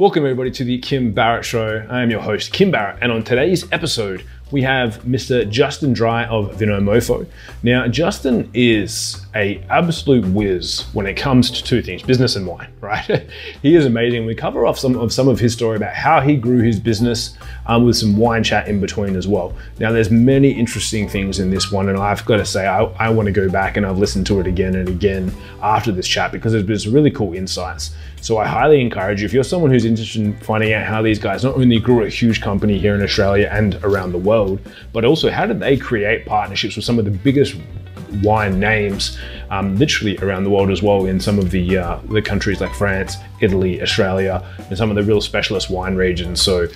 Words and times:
Welcome, 0.00 0.24
everybody, 0.24 0.50
to 0.52 0.64
the 0.64 0.78
Kim 0.78 1.12
Barrett 1.12 1.44
Show. 1.44 1.86
I 1.90 2.00
am 2.00 2.10
your 2.10 2.22
host, 2.22 2.54
Kim 2.54 2.70
Barrett, 2.70 2.96
and 3.02 3.12
on 3.12 3.22
today's 3.22 3.70
episode, 3.70 4.24
we 4.50 4.62
have 4.62 5.02
Mr. 5.02 5.46
Justin 5.46 5.92
Dry 5.92 6.24
of 6.24 6.52
Vinomofo. 6.56 7.26
Now, 7.62 7.86
Justin 7.86 8.50
is 8.54 9.26
a 9.34 9.62
absolute 9.70 10.24
whiz 10.26 10.86
when 10.92 11.06
it 11.06 11.14
comes 11.16 11.50
to 11.50 11.62
two 11.62 11.82
things, 11.82 12.02
business 12.02 12.36
and 12.36 12.46
wine, 12.46 12.72
right? 12.80 13.26
he 13.62 13.74
is 13.74 13.86
amazing. 13.86 14.26
We 14.26 14.34
cover 14.34 14.66
off 14.66 14.78
some 14.78 14.96
of 14.96 15.12
some 15.12 15.28
of 15.28 15.38
his 15.38 15.52
story 15.52 15.76
about 15.76 15.94
how 15.94 16.20
he 16.20 16.36
grew 16.36 16.62
his 16.62 16.80
business 16.80 17.36
um, 17.66 17.84
with 17.84 17.96
some 17.96 18.16
wine 18.16 18.42
chat 18.42 18.68
in 18.68 18.80
between 18.80 19.16
as 19.16 19.28
well. 19.28 19.54
Now, 19.78 19.92
there's 19.92 20.10
many 20.10 20.50
interesting 20.50 21.08
things 21.08 21.38
in 21.38 21.50
this 21.50 21.70
one, 21.70 21.88
and 21.88 21.98
I've 21.98 22.24
got 22.24 22.38
to 22.38 22.44
say, 22.44 22.66
I, 22.66 22.84
I 22.98 23.10
want 23.10 23.26
to 23.26 23.32
go 23.32 23.48
back 23.48 23.76
and 23.76 23.86
I've 23.86 23.98
listened 23.98 24.26
to 24.26 24.40
it 24.40 24.46
again 24.46 24.74
and 24.74 24.88
again 24.88 25.32
after 25.62 25.92
this 25.92 26.08
chat 26.08 26.32
because 26.32 26.52
there's 26.52 26.84
some 26.84 26.92
really 26.92 27.10
cool 27.10 27.34
insights. 27.34 27.94
So 28.22 28.36
I 28.36 28.46
highly 28.46 28.80
encourage 28.82 29.22
you, 29.22 29.26
if 29.26 29.32
you're 29.32 29.44
someone 29.44 29.70
who's 29.70 29.86
interested 29.86 30.20
in 30.20 30.36
finding 30.38 30.74
out 30.74 30.86
how 30.86 31.00
these 31.00 31.18
guys 31.18 31.42
not 31.42 31.54
only 31.54 31.78
grew 31.78 32.04
a 32.04 32.08
huge 32.08 32.42
company 32.42 32.78
here 32.78 32.94
in 32.94 33.02
Australia 33.02 33.48
and 33.50 33.76
around 33.82 34.12
the 34.12 34.18
world, 34.18 34.60
but 34.92 35.06
also 35.06 35.30
how 35.30 35.46
did 35.46 35.58
they 35.58 35.76
create 35.76 36.26
partnerships 36.26 36.76
with 36.76 36.84
some 36.84 36.98
of 36.98 37.06
the 37.06 37.10
biggest 37.10 37.56
wine 38.22 38.58
names 38.58 39.18
um, 39.50 39.76
literally 39.76 40.16
around 40.18 40.44
the 40.44 40.50
world 40.50 40.70
as 40.70 40.82
well 40.82 41.06
in 41.06 41.20
some 41.20 41.38
of 41.38 41.50
the 41.50 41.78
uh, 41.78 41.98
the 42.08 42.22
countries 42.22 42.60
like 42.60 42.74
France, 42.74 43.16
Italy, 43.40 43.82
Australia, 43.82 44.44
and 44.68 44.78
some 44.78 44.90
of 44.90 44.96
the 44.96 45.02
real 45.02 45.20
specialist 45.20 45.70
wine 45.70 45.96
regions. 45.96 46.40
So 46.40 46.68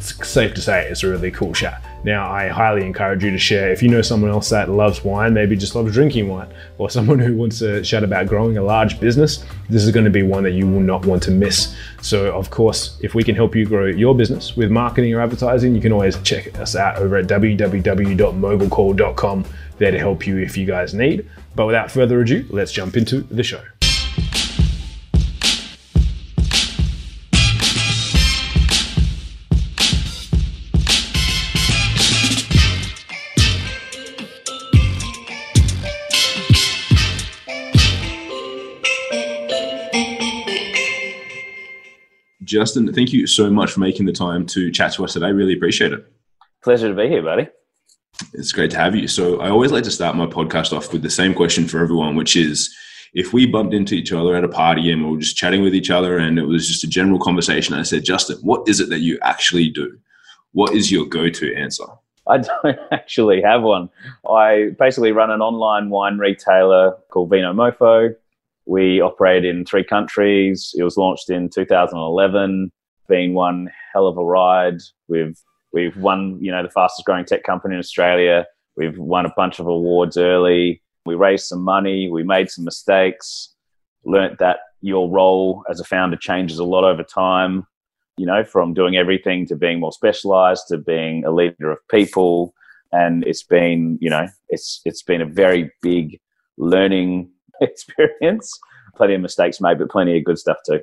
it's 0.00 0.26
safe 0.26 0.54
to 0.54 0.62
say 0.62 0.88
it's 0.88 1.02
a 1.02 1.08
really 1.08 1.30
cool 1.30 1.52
chat. 1.52 1.84
Now, 2.02 2.32
I 2.32 2.48
highly 2.48 2.86
encourage 2.86 3.22
you 3.22 3.30
to 3.30 3.38
share. 3.38 3.70
If 3.70 3.82
you 3.82 3.90
know 3.90 4.00
someone 4.00 4.30
else 4.30 4.48
that 4.48 4.70
loves 4.70 5.04
wine, 5.04 5.34
maybe 5.34 5.56
just 5.56 5.74
loves 5.74 5.92
drinking 5.92 6.28
wine, 6.28 6.48
or 6.78 6.88
someone 6.90 7.18
who 7.18 7.36
wants 7.36 7.58
to 7.58 7.82
chat 7.82 8.02
about 8.02 8.26
growing 8.26 8.56
a 8.56 8.62
large 8.62 8.98
business, 8.98 9.44
this 9.68 9.84
is 9.84 9.90
going 9.90 10.04
to 10.04 10.10
be 10.10 10.22
one 10.22 10.42
that 10.44 10.52
you 10.52 10.66
will 10.66 10.80
not 10.80 11.04
want 11.04 11.22
to 11.24 11.30
miss. 11.30 11.76
So, 12.00 12.34
of 12.34 12.48
course, 12.48 12.98
if 13.02 13.14
we 13.14 13.22
can 13.22 13.34
help 13.34 13.54
you 13.54 13.66
grow 13.66 13.84
your 13.86 14.14
business 14.14 14.56
with 14.56 14.70
marketing 14.70 15.14
or 15.14 15.20
advertising, 15.20 15.74
you 15.74 15.82
can 15.82 15.92
always 15.92 16.18
check 16.22 16.58
us 16.58 16.74
out 16.74 16.96
over 16.96 17.16
at 17.16 17.26
www.mogulcall.com 17.26 19.44
there 19.80 19.90
to 19.90 19.98
help 19.98 20.26
you 20.26 20.38
if 20.38 20.56
you 20.56 20.66
guys 20.66 20.94
need. 20.94 21.28
But 21.56 21.66
without 21.66 21.90
further 21.90 22.20
ado, 22.20 22.46
let's 22.50 22.70
jump 22.70 22.96
into 22.96 23.22
the 23.22 23.42
show. 23.42 23.62
Justin, 42.44 42.92
thank 42.92 43.12
you 43.12 43.28
so 43.28 43.48
much 43.48 43.70
for 43.70 43.78
making 43.78 44.06
the 44.06 44.12
time 44.12 44.44
to 44.44 44.72
chat 44.72 44.92
to 44.94 45.04
us 45.04 45.12
today. 45.12 45.30
Really 45.30 45.52
appreciate 45.52 45.92
it. 45.92 46.04
Pleasure 46.64 46.88
to 46.88 46.94
be 46.94 47.08
here, 47.08 47.22
buddy. 47.22 47.48
It's 48.34 48.52
great 48.52 48.70
to 48.72 48.78
have 48.78 48.94
you. 48.94 49.08
So, 49.08 49.40
I 49.40 49.50
always 49.50 49.72
like 49.72 49.84
to 49.84 49.90
start 49.90 50.16
my 50.16 50.26
podcast 50.26 50.76
off 50.76 50.92
with 50.92 51.02
the 51.02 51.10
same 51.10 51.34
question 51.34 51.66
for 51.66 51.80
everyone, 51.80 52.16
which 52.16 52.36
is 52.36 52.74
if 53.14 53.32
we 53.32 53.46
bumped 53.46 53.74
into 53.74 53.94
each 53.94 54.12
other 54.12 54.36
at 54.36 54.44
a 54.44 54.48
party 54.48 54.90
and 54.90 55.04
we 55.04 55.10
were 55.12 55.20
just 55.20 55.36
chatting 55.36 55.62
with 55.62 55.74
each 55.74 55.90
other 55.90 56.18
and 56.18 56.38
it 56.38 56.44
was 56.44 56.68
just 56.68 56.84
a 56.84 56.88
general 56.88 57.18
conversation, 57.18 57.74
I 57.74 57.82
said, 57.82 58.04
Justin, 58.04 58.38
what 58.42 58.68
is 58.68 58.80
it 58.80 58.88
that 58.90 59.00
you 59.00 59.18
actually 59.22 59.68
do? 59.68 59.98
What 60.52 60.74
is 60.74 60.90
your 60.90 61.06
go 61.06 61.28
to 61.28 61.54
answer? 61.54 61.84
I 62.28 62.38
don't 62.38 62.78
actually 62.92 63.42
have 63.42 63.62
one. 63.62 63.88
I 64.28 64.70
basically 64.78 65.12
run 65.12 65.30
an 65.30 65.40
online 65.40 65.90
wine 65.90 66.18
retailer 66.18 66.96
called 67.10 67.30
Vinomofo. 67.30 68.14
We 68.66 69.00
operate 69.00 69.44
in 69.44 69.64
three 69.64 69.84
countries. 69.84 70.72
It 70.76 70.84
was 70.84 70.96
launched 70.96 71.30
in 71.30 71.48
2011. 71.48 72.70
Been 73.08 73.34
one 73.34 73.70
hell 73.92 74.06
of 74.06 74.16
a 74.16 74.24
ride. 74.24 74.78
We've 75.08 75.36
we've 75.72 75.96
won, 75.96 76.38
you 76.40 76.50
know, 76.50 76.62
the 76.62 76.70
fastest 76.70 77.06
growing 77.06 77.24
tech 77.24 77.42
company 77.44 77.74
in 77.74 77.78
Australia. 77.78 78.46
We've 78.76 78.98
won 78.98 79.26
a 79.26 79.32
bunch 79.36 79.58
of 79.58 79.66
awards 79.66 80.16
early. 80.16 80.82
We 81.06 81.14
raised 81.14 81.46
some 81.46 81.62
money. 81.62 82.08
We 82.10 82.22
made 82.22 82.50
some 82.50 82.64
mistakes. 82.64 83.54
Learned 84.04 84.36
that 84.38 84.58
your 84.80 85.10
role 85.10 85.64
as 85.70 85.80
a 85.80 85.84
founder 85.84 86.16
changes 86.16 86.58
a 86.58 86.64
lot 86.64 86.84
over 86.84 87.02
time. 87.02 87.66
You 88.16 88.26
know, 88.26 88.44
from 88.44 88.74
doing 88.74 88.96
everything 88.96 89.46
to 89.46 89.56
being 89.56 89.80
more 89.80 89.92
specialized 89.92 90.64
to 90.68 90.78
being 90.78 91.24
a 91.24 91.30
leader 91.30 91.70
of 91.70 91.78
people. 91.90 92.54
And 92.92 93.24
it's 93.24 93.42
been, 93.42 93.98
you 94.00 94.10
know, 94.10 94.26
it's 94.48 94.80
it's 94.84 95.02
been 95.02 95.22
a 95.22 95.26
very 95.26 95.70
big 95.80 96.20
learning 96.58 97.30
experience. 97.60 98.58
Plenty 98.96 99.14
of 99.14 99.20
mistakes 99.20 99.60
made, 99.60 99.78
but 99.78 99.90
plenty 99.90 100.18
of 100.18 100.24
good 100.24 100.38
stuff 100.38 100.58
too. 100.66 100.80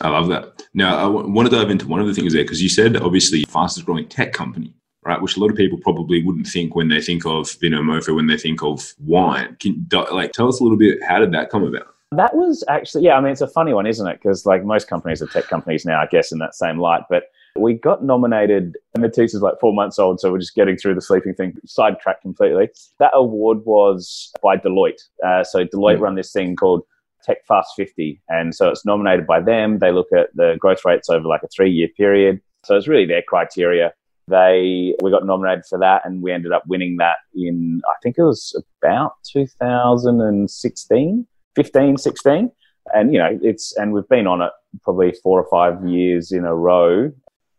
I 0.00 0.08
love 0.08 0.28
that. 0.28 0.62
Now, 0.74 0.98
I 0.98 1.02
w- 1.02 1.28
want 1.28 1.50
to 1.50 1.56
dive 1.56 1.70
into 1.70 1.88
one 1.88 2.00
of 2.00 2.06
the 2.06 2.14
things 2.14 2.32
there 2.32 2.44
because 2.44 2.62
you 2.62 2.68
said 2.68 2.96
obviously 2.96 3.44
fastest 3.44 3.86
growing 3.86 4.08
tech 4.08 4.32
company, 4.32 4.74
right? 5.04 5.20
Which 5.20 5.36
a 5.36 5.40
lot 5.40 5.50
of 5.50 5.56
people 5.56 5.78
probably 5.78 6.22
wouldn't 6.22 6.46
think 6.46 6.74
when 6.74 6.88
they 6.88 7.00
think 7.00 7.24
of 7.24 7.46
Vinomofo 7.60 8.14
when 8.14 8.26
they 8.26 8.36
think 8.36 8.62
of 8.62 8.94
wine. 9.00 9.56
Can 9.60 9.86
like 10.12 10.32
tell 10.32 10.48
us 10.48 10.60
a 10.60 10.62
little 10.62 10.78
bit 10.78 11.02
how 11.02 11.18
did 11.18 11.32
that 11.32 11.50
come 11.50 11.64
about? 11.64 11.94
That 12.12 12.34
was 12.36 12.62
actually 12.68 13.04
yeah. 13.04 13.16
I 13.16 13.20
mean, 13.20 13.32
it's 13.32 13.40
a 13.40 13.48
funny 13.48 13.72
one, 13.72 13.86
isn't 13.86 14.06
it? 14.06 14.20
Because 14.22 14.46
like 14.46 14.64
most 14.64 14.86
companies 14.88 15.22
are 15.22 15.26
tech 15.26 15.48
companies 15.48 15.84
now, 15.84 16.00
I 16.00 16.06
guess 16.06 16.32
in 16.32 16.38
that 16.38 16.54
same 16.54 16.78
light, 16.78 17.02
but. 17.08 17.24
We 17.58 17.72
got 17.72 18.04
nominated, 18.04 18.76
and 18.92 19.02
Matisse 19.02 19.32
is 19.32 19.40
like 19.40 19.58
four 19.58 19.72
months 19.72 19.98
old, 19.98 20.20
so 20.20 20.30
we're 20.30 20.40
just 20.40 20.54
getting 20.54 20.76
through 20.76 20.94
the 20.94 21.00
sleeping 21.00 21.32
thing, 21.32 21.54
sidetracked 21.64 22.20
completely. 22.20 22.68
That 22.98 23.12
award 23.14 23.64
was 23.64 24.30
by 24.42 24.58
Deloitte. 24.58 25.00
Uh, 25.24 25.42
so 25.42 25.64
Deloitte 25.64 25.96
mm. 25.96 26.00
run 26.00 26.16
this 26.16 26.32
thing 26.32 26.54
called 26.54 26.82
Tech 27.26 27.44
Fast 27.46 27.72
50. 27.76 28.20
And 28.28 28.54
so 28.54 28.68
it's 28.68 28.86
nominated 28.86 29.26
by 29.26 29.40
them. 29.40 29.78
They 29.78 29.90
look 29.90 30.08
at 30.16 30.28
the 30.34 30.56
growth 30.60 30.84
rates 30.84 31.10
over 31.10 31.26
like 31.26 31.42
a 31.42 31.48
three 31.48 31.70
year 31.70 31.88
period. 31.96 32.40
So 32.64 32.76
it's 32.76 32.88
really 32.88 33.06
their 33.06 33.22
criteria. 33.22 33.92
They 34.28 34.94
we 35.02 35.10
got 35.10 35.26
nominated 35.26 35.66
for 35.66 35.78
that 35.78 36.02
and 36.04 36.22
we 36.22 36.32
ended 36.32 36.52
up 36.52 36.64
winning 36.66 36.96
that 36.96 37.18
in 37.34 37.80
I 37.86 37.94
think 38.02 38.18
it 38.18 38.24
was 38.24 38.60
about 38.82 39.12
2016, 39.32 41.26
15, 41.54 41.96
16. 41.96 42.50
And 42.94 43.12
you 43.12 43.18
know, 43.18 43.38
it's 43.42 43.76
and 43.76 43.92
we've 43.92 44.08
been 44.08 44.26
on 44.26 44.42
it 44.42 44.52
probably 44.82 45.12
four 45.22 45.40
or 45.40 45.48
five 45.48 45.88
years 45.88 46.32
in 46.32 46.44
a 46.44 46.54
row 46.54 47.12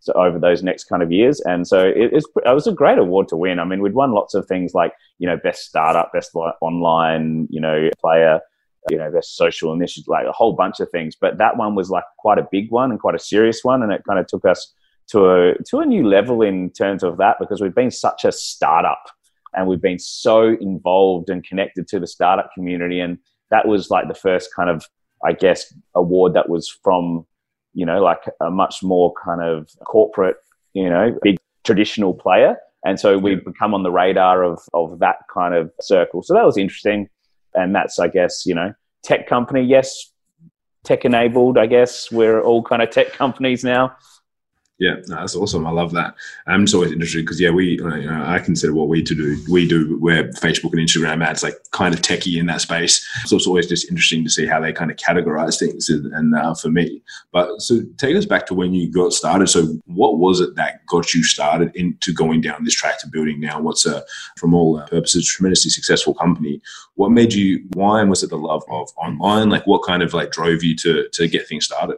so 0.07 0.13
over 0.13 0.39
those 0.39 0.63
next 0.63 0.85
kind 0.85 1.03
of 1.03 1.11
years. 1.11 1.41
And 1.41 1.67
so 1.67 1.85
it, 1.85 2.13
it 2.13 2.23
was 2.45 2.65
a 2.65 2.71
great 2.71 2.97
award 2.97 3.27
to 3.29 3.35
win. 3.35 3.59
I 3.59 3.65
mean, 3.65 3.81
we'd 3.81 3.93
won 3.93 4.13
lots 4.13 4.33
of 4.33 4.47
things 4.47 4.73
like, 4.73 4.93
you 5.19 5.27
know, 5.27 5.37
best 5.37 5.65
startup, 5.65 6.13
best 6.13 6.33
online, 6.61 7.47
you 7.49 7.59
know, 7.59 7.89
player, 7.99 8.39
you 8.89 8.97
know, 8.97 9.11
their 9.11 9.21
social 9.21 9.73
initiative, 9.73 10.07
like 10.07 10.25
a 10.25 10.31
whole 10.31 10.53
bunch 10.53 10.79
of 10.79 10.89
things. 10.89 11.15
But 11.19 11.37
that 11.37 11.57
one 11.57 11.75
was 11.75 11.89
like 11.89 12.03
quite 12.17 12.37
a 12.37 12.47
big 12.51 12.71
one 12.71 12.91
and 12.91 12.99
quite 12.99 13.15
a 13.15 13.19
serious 13.19 13.63
one, 13.63 13.83
and 13.83 13.91
it 13.91 14.03
kind 14.07 14.19
of 14.19 14.27
took 14.27 14.45
us 14.45 14.73
to 15.07 15.29
a 15.29 15.53
to 15.69 15.79
a 15.79 15.85
new 15.85 16.07
level 16.07 16.41
in 16.41 16.69
terms 16.71 17.03
of 17.03 17.17
that 17.17 17.37
because 17.39 17.61
we've 17.61 17.75
been 17.75 17.91
such 17.91 18.25
a 18.25 18.31
startup 18.31 19.03
and 19.53 19.67
we've 19.67 19.81
been 19.81 19.99
so 19.99 20.55
involved 20.59 21.29
and 21.29 21.43
connected 21.43 21.87
to 21.89 21.99
the 21.99 22.07
startup 22.07 22.49
community, 22.53 22.99
and 22.99 23.17
that 23.49 23.67
was 23.67 23.89
like 23.89 24.07
the 24.07 24.13
first 24.13 24.53
kind 24.55 24.69
of, 24.69 24.85
I 25.25 25.33
guess, 25.33 25.73
award 25.95 26.33
that 26.33 26.49
was 26.49 26.69
from, 26.83 27.25
you 27.73 27.85
know, 27.85 28.01
like 28.01 28.23
a 28.41 28.49
much 28.51 28.83
more 28.83 29.13
kind 29.23 29.41
of 29.41 29.69
corporate, 29.85 30.37
you 30.73 30.89
know, 30.89 31.17
big 31.21 31.37
traditional 31.63 32.13
player. 32.13 32.57
And 32.85 32.99
so 32.99 33.17
we've 33.17 33.43
become 33.43 33.73
on 33.73 33.83
the 33.83 33.91
radar 33.91 34.43
of, 34.43 34.59
of 34.73 34.99
that 34.99 35.17
kind 35.33 35.53
of 35.53 35.71
circle. 35.81 36.21
So 36.21 36.33
that 36.33 36.45
was 36.45 36.57
interesting 36.57 37.09
and 37.57 37.75
that's 37.75 37.99
I 37.99 38.07
guess 38.07 38.45
you 38.45 38.55
know 38.55 38.73
tech 39.03 39.27
company. 39.27 39.61
Yes, 39.61 40.11
tech 40.83 41.05
enabled. 41.05 41.57
I 41.57 41.65
guess 41.65 42.11
we're 42.11 42.41
all 42.41 42.63
kind 42.63 42.81
of 42.81 42.89
tech 42.89 43.11
companies 43.13 43.63
now. 43.63 43.95
Yeah, 44.79 44.97
no, 45.07 45.15
that's 45.15 45.35
awesome. 45.35 45.65
I 45.65 45.71
love 45.71 45.91
that. 45.93 46.15
I'm 46.45 46.65
just 46.65 46.75
always 46.75 46.91
interested 46.91 47.25
because 47.25 47.41
yeah, 47.41 47.49
we 47.49 47.79
you 47.79 47.83
know, 47.83 48.23
I 48.23 48.37
consider 48.37 48.75
what 48.75 48.89
we 48.89 49.01
to 49.01 49.15
do. 49.15 49.37
We 49.49 49.67
do 49.67 49.97
where 49.97 50.25
Facebook 50.33 50.71
and 50.73 50.87
Instagram 50.87 51.25
ads 51.25 51.41
like 51.41 51.55
kind 51.71 51.95
of 51.95 52.01
techie 52.03 52.39
in 52.39 52.45
that 52.45 52.61
space. 52.61 53.03
So 53.25 53.37
it's 53.37 53.47
always 53.47 53.67
just 53.67 53.89
interesting 53.89 54.23
to 54.23 54.29
see 54.29 54.45
how 54.45 54.59
they 54.59 54.71
kind 54.71 54.91
of 54.91 54.97
categorize 54.97 55.57
things. 55.57 55.89
And 55.89 56.35
uh, 56.35 56.53
for 56.53 56.69
me, 56.69 57.01
but 57.31 57.59
so 57.59 57.81
take 57.97 58.15
us 58.15 58.25
back 58.25 58.45
to 58.47 58.53
when 58.53 58.75
you 58.75 58.91
got 58.91 59.13
started. 59.13 59.47
So 59.47 59.65
what 59.85 60.19
was 60.19 60.41
it 60.41 60.55
that 60.57 60.85
got 60.85 61.11
you 61.11 61.23
started 61.23 61.75
into 61.75 62.13
going 62.13 62.41
down 62.41 62.63
this 62.63 62.75
track 62.75 62.99
to 62.99 63.07
building 63.07 63.39
now 63.39 63.59
what's 63.59 63.87
a 63.87 64.03
from 64.37 64.53
all 64.53 64.79
purposes 64.81 65.27
tremendously 65.27 65.71
successful 65.71 66.13
company? 66.13 66.61
What 66.93 67.09
made 67.09 67.33
you? 67.33 67.65
Why 67.73 68.03
was 68.03 68.21
it 68.21 68.29
the 68.29 68.37
love 68.37 68.63
of 68.69 68.89
online? 68.95 69.49
Like 69.49 69.65
what 69.65 69.81
kind 69.87 70.03
of 70.03 70.13
like 70.13 70.29
drove 70.29 70.63
you 70.63 70.75
to 70.77 71.09
to 71.13 71.27
get 71.27 71.47
things 71.47 71.65
started? 71.65 71.97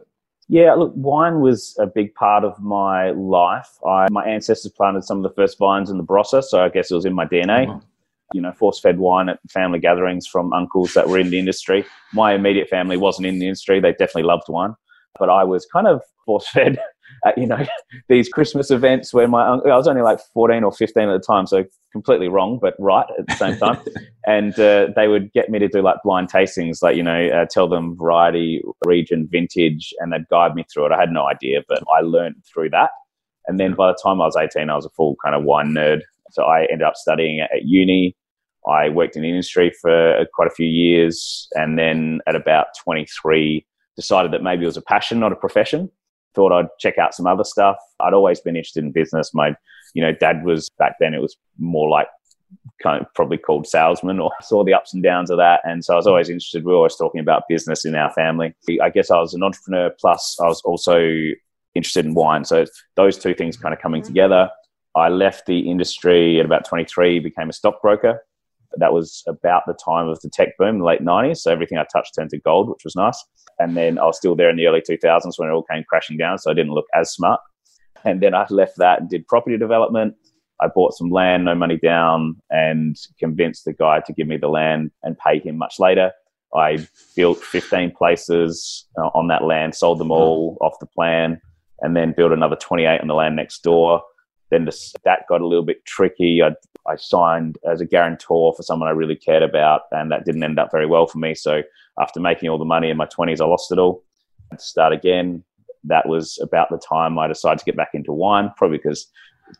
Yeah, 0.50 0.74
look, 0.74 0.92
wine 0.96 1.40
was 1.40 1.76
a 1.78 1.86
big 1.86 2.12
part 2.16 2.42
of 2.42 2.60
my 2.60 3.12
life. 3.12 3.68
I, 3.86 4.08
my 4.10 4.24
ancestors 4.24 4.72
planted 4.72 5.04
some 5.04 5.18
of 5.18 5.22
the 5.22 5.30
first 5.30 5.56
vines 5.58 5.90
in 5.90 5.96
the 5.96 6.02
Barossa, 6.02 6.42
so 6.42 6.64
I 6.64 6.68
guess 6.68 6.90
it 6.90 6.94
was 6.96 7.04
in 7.04 7.14
my 7.14 7.24
DNA. 7.24 7.68
Oh. 7.68 7.70
Mm-hmm. 7.70 7.86
You 8.32 8.40
know, 8.40 8.52
force 8.52 8.80
fed 8.80 8.98
wine 8.98 9.28
at 9.28 9.38
family 9.48 9.78
gatherings 9.78 10.26
from 10.26 10.52
uncles 10.52 10.94
that 10.94 11.08
were 11.08 11.18
in 11.18 11.30
the 11.30 11.38
industry. 11.38 11.84
My 12.12 12.34
immediate 12.34 12.68
family 12.68 12.96
wasn't 12.96 13.26
in 13.26 13.38
the 13.38 13.46
industry, 13.46 13.78
they 13.78 13.92
definitely 13.92 14.24
loved 14.24 14.48
wine. 14.48 14.74
But 15.20 15.30
I 15.30 15.44
was 15.44 15.66
kind 15.66 15.86
of 15.86 16.02
force 16.26 16.48
fed 16.48 16.80
at, 17.24 17.36
you 17.38 17.46
know, 17.46 17.64
these 18.08 18.28
Christmas 18.28 18.70
events 18.70 19.12
where 19.12 19.28
my 19.28 19.46
uncle, 19.46 19.72
I 19.72 19.76
was 19.76 19.88
only 19.88 20.02
like 20.02 20.20
14 20.32 20.64
or 20.64 20.72
15 20.72 21.08
at 21.08 21.12
the 21.12 21.24
time, 21.26 21.46
so 21.46 21.64
completely 21.92 22.28
wrong, 22.28 22.58
but 22.60 22.74
right 22.78 23.06
at 23.18 23.26
the 23.26 23.34
same 23.34 23.58
time. 23.58 23.78
and 24.26 24.58
uh, 24.58 24.88
they 24.94 25.08
would 25.08 25.32
get 25.32 25.50
me 25.50 25.58
to 25.58 25.68
do 25.68 25.82
like 25.82 25.96
blind 26.04 26.30
tastings, 26.30 26.82
like, 26.82 26.96
you 26.96 27.02
know, 27.02 27.28
uh, 27.28 27.46
tell 27.50 27.68
them 27.68 27.96
variety, 27.96 28.62
region, 28.84 29.28
vintage, 29.30 29.92
and 29.98 30.12
they'd 30.12 30.28
guide 30.30 30.54
me 30.54 30.64
through 30.72 30.86
it. 30.86 30.92
I 30.92 31.00
had 31.00 31.12
no 31.12 31.26
idea, 31.26 31.62
but 31.68 31.82
I 31.96 32.00
learned 32.00 32.36
through 32.52 32.70
that. 32.70 32.90
And 33.46 33.58
then 33.58 33.74
by 33.74 33.88
the 33.88 33.98
time 34.02 34.20
I 34.20 34.26
was 34.26 34.36
18, 34.36 34.70
I 34.70 34.76
was 34.76 34.86
a 34.86 34.90
full 34.90 35.16
kind 35.24 35.34
of 35.34 35.44
wine 35.44 35.70
nerd. 35.70 36.00
So 36.30 36.44
I 36.44 36.62
ended 36.64 36.82
up 36.82 36.96
studying 36.96 37.40
at 37.40 37.64
uni. 37.64 38.16
I 38.68 38.90
worked 38.90 39.16
in 39.16 39.22
the 39.22 39.30
industry 39.30 39.72
for 39.80 40.24
quite 40.34 40.46
a 40.46 40.54
few 40.54 40.66
years. 40.66 41.48
And 41.54 41.78
then 41.78 42.20
at 42.26 42.36
about 42.36 42.66
23, 42.84 43.66
decided 43.96 44.32
that 44.32 44.42
maybe 44.42 44.62
it 44.62 44.66
was 44.66 44.76
a 44.76 44.82
passion, 44.82 45.20
not 45.20 45.32
a 45.32 45.36
profession. 45.36 45.90
Thought 46.34 46.52
I'd 46.52 46.68
check 46.78 46.98
out 46.98 47.14
some 47.14 47.26
other 47.26 47.44
stuff. 47.44 47.76
I'd 48.00 48.14
always 48.14 48.40
been 48.40 48.56
interested 48.56 48.84
in 48.84 48.92
business. 48.92 49.34
My, 49.34 49.54
you 49.94 50.02
know, 50.02 50.12
dad 50.12 50.44
was 50.44 50.68
back 50.78 50.96
then, 51.00 51.14
it 51.14 51.20
was 51.20 51.36
more 51.58 51.88
like 51.88 52.08
kind 52.82 53.00
of 53.00 53.12
probably 53.14 53.38
called 53.38 53.66
salesman 53.66 54.18
or 54.18 54.30
saw 54.40 54.64
the 54.64 54.74
ups 54.74 54.94
and 54.94 55.02
downs 55.02 55.30
of 55.30 55.38
that. 55.38 55.60
And 55.64 55.84
so 55.84 55.94
I 55.94 55.96
was 55.96 56.06
always 56.06 56.28
interested. 56.28 56.64
We 56.64 56.72
were 56.72 56.78
always 56.78 56.96
talking 56.96 57.20
about 57.20 57.44
business 57.48 57.84
in 57.84 57.94
our 57.94 58.12
family. 58.12 58.54
I 58.82 58.90
guess 58.90 59.10
I 59.10 59.18
was 59.18 59.34
an 59.34 59.42
entrepreneur, 59.42 59.90
plus 60.00 60.36
I 60.40 60.46
was 60.46 60.60
also 60.62 61.00
interested 61.74 62.04
in 62.04 62.14
wine. 62.14 62.44
So 62.44 62.64
those 62.96 63.18
two 63.18 63.34
things 63.34 63.56
kind 63.56 63.74
of 63.74 63.80
coming 63.80 64.02
mm-hmm. 64.02 64.08
together. 64.08 64.50
I 64.96 65.08
left 65.08 65.46
the 65.46 65.70
industry 65.70 66.40
at 66.40 66.46
about 66.46 66.64
23, 66.64 67.20
became 67.20 67.48
a 67.48 67.52
stockbroker. 67.52 68.24
That 68.76 68.92
was 68.92 69.22
about 69.26 69.62
the 69.66 69.74
time 69.74 70.08
of 70.08 70.20
the 70.20 70.30
tech 70.30 70.56
boom, 70.58 70.78
the 70.78 70.84
late 70.84 71.00
90s. 71.00 71.38
So 71.38 71.52
everything 71.52 71.78
I 71.78 71.84
touched 71.92 72.14
turned 72.14 72.30
to 72.30 72.38
gold, 72.38 72.68
which 72.68 72.84
was 72.84 72.96
nice. 72.96 73.22
And 73.58 73.76
then 73.76 73.98
I 73.98 74.04
was 74.04 74.16
still 74.16 74.36
there 74.36 74.50
in 74.50 74.56
the 74.56 74.66
early 74.66 74.80
2000s 74.80 75.32
when 75.36 75.48
it 75.48 75.52
all 75.52 75.64
came 75.64 75.84
crashing 75.88 76.16
down. 76.16 76.38
So 76.38 76.50
I 76.50 76.54
didn't 76.54 76.72
look 76.72 76.86
as 76.94 77.12
smart. 77.12 77.40
And 78.04 78.20
then 78.22 78.34
I 78.34 78.46
left 78.48 78.78
that 78.78 79.00
and 79.00 79.10
did 79.10 79.26
property 79.26 79.58
development. 79.58 80.14
I 80.60 80.68
bought 80.68 80.94
some 80.94 81.10
land, 81.10 81.44
no 81.44 81.54
money 81.54 81.78
down, 81.78 82.36
and 82.50 82.96
convinced 83.18 83.64
the 83.64 83.72
guy 83.72 84.00
to 84.00 84.12
give 84.12 84.26
me 84.26 84.36
the 84.36 84.48
land 84.48 84.90
and 85.02 85.18
pay 85.18 85.38
him 85.38 85.56
much 85.56 85.78
later. 85.78 86.12
I 86.54 86.86
built 87.16 87.38
15 87.38 87.92
places 87.96 88.86
uh, 88.98 89.08
on 89.14 89.28
that 89.28 89.44
land, 89.44 89.74
sold 89.74 89.98
them 89.98 90.10
all 90.10 90.58
off 90.60 90.74
the 90.80 90.86
plan, 90.86 91.40
and 91.80 91.96
then 91.96 92.14
built 92.16 92.32
another 92.32 92.56
28 92.56 93.00
on 93.00 93.08
the 93.08 93.14
land 93.14 93.36
next 93.36 93.62
door. 93.62 94.02
Then 94.50 94.64
the, 94.64 94.76
that 95.04 95.20
got 95.28 95.40
a 95.40 95.46
little 95.46 95.64
bit 95.64 95.84
tricky. 95.86 96.42
I, 96.42 96.50
I 96.86 96.96
signed 96.96 97.58
as 97.68 97.80
a 97.80 97.86
guarantor 97.86 98.54
for 98.56 98.62
someone 98.62 98.88
I 98.88 98.92
really 98.92 99.16
cared 99.16 99.42
about, 99.42 99.82
and 99.92 100.10
that 100.10 100.24
didn't 100.24 100.42
end 100.42 100.58
up 100.58 100.70
very 100.70 100.86
well 100.86 101.06
for 101.06 101.18
me. 101.18 101.34
So 101.34 101.62
after 101.98 102.20
making 102.20 102.48
all 102.48 102.58
the 102.58 102.64
money 102.64 102.90
in 102.90 102.96
my 102.96 103.06
20s, 103.06 103.40
I 103.40 103.46
lost 103.46 103.72
it 103.72 103.78
all. 103.78 104.04
I 104.50 104.54
had 104.54 104.58
to 104.58 104.64
start 104.64 104.92
again. 104.92 105.44
That 105.84 106.08
was 106.08 106.38
about 106.42 106.68
the 106.70 106.78
time 106.78 107.18
I 107.18 107.28
decided 107.28 107.58
to 107.60 107.64
get 107.64 107.76
back 107.76 107.90
into 107.94 108.12
wine, 108.12 108.52
probably 108.56 108.78
because 108.78 109.06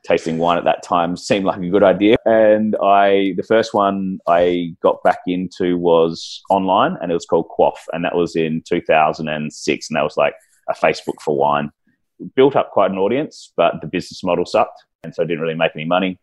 tasting 0.05 0.39
wine 0.39 0.59
at 0.59 0.65
that 0.65 0.83
time 0.83 1.17
seemed 1.17 1.45
like 1.45 1.61
a 1.61 1.69
good 1.69 1.83
idea. 1.83 2.17
And 2.25 2.77
I, 2.83 3.35
the 3.37 3.45
first 3.47 3.75
one 3.75 4.19
I 4.27 4.75
got 4.83 5.03
back 5.03 5.21
into 5.27 5.77
was 5.79 6.43
online, 6.51 6.97
and 7.01 7.11
it 7.11 7.15
was 7.15 7.27
called 7.27 7.49
Quaff, 7.49 7.87
and 7.93 8.05
that 8.05 8.15
was 8.15 8.37
in 8.37 8.63
2006, 8.69 9.91
and 9.91 9.97
that 9.97 10.05
was 10.05 10.17
like 10.17 10.35
a 10.69 10.75
Facebook 10.75 11.21
for 11.21 11.37
wine 11.37 11.71
built 12.35 12.57
up 12.57 12.71
quite 12.71 12.91
an 12.91 12.99
audience, 12.99 13.53
but 13.57 13.75
the 13.81 13.87
business 13.87 14.23
model 14.23 14.45
sucked. 14.45 14.85
And 15.03 15.15
so 15.15 15.23
I 15.23 15.27
didn't 15.27 15.41
really 15.41 15.55
make 15.55 15.73
any 15.75 15.85
money. 15.85 16.19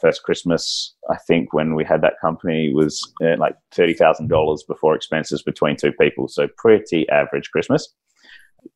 First 0.00 0.22
Christmas, 0.22 0.94
I 1.10 1.16
think, 1.26 1.52
when 1.52 1.74
we 1.74 1.84
had 1.84 2.02
that 2.02 2.20
company 2.20 2.72
was 2.72 3.00
uh, 3.22 3.36
like 3.38 3.56
$30,000 3.74 4.58
before 4.66 4.94
expenses 4.94 5.42
between 5.42 5.76
two 5.76 5.92
people. 5.92 6.28
So 6.28 6.48
pretty 6.56 7.08
average 7.08 7.50
Christmas. 7.50 7.88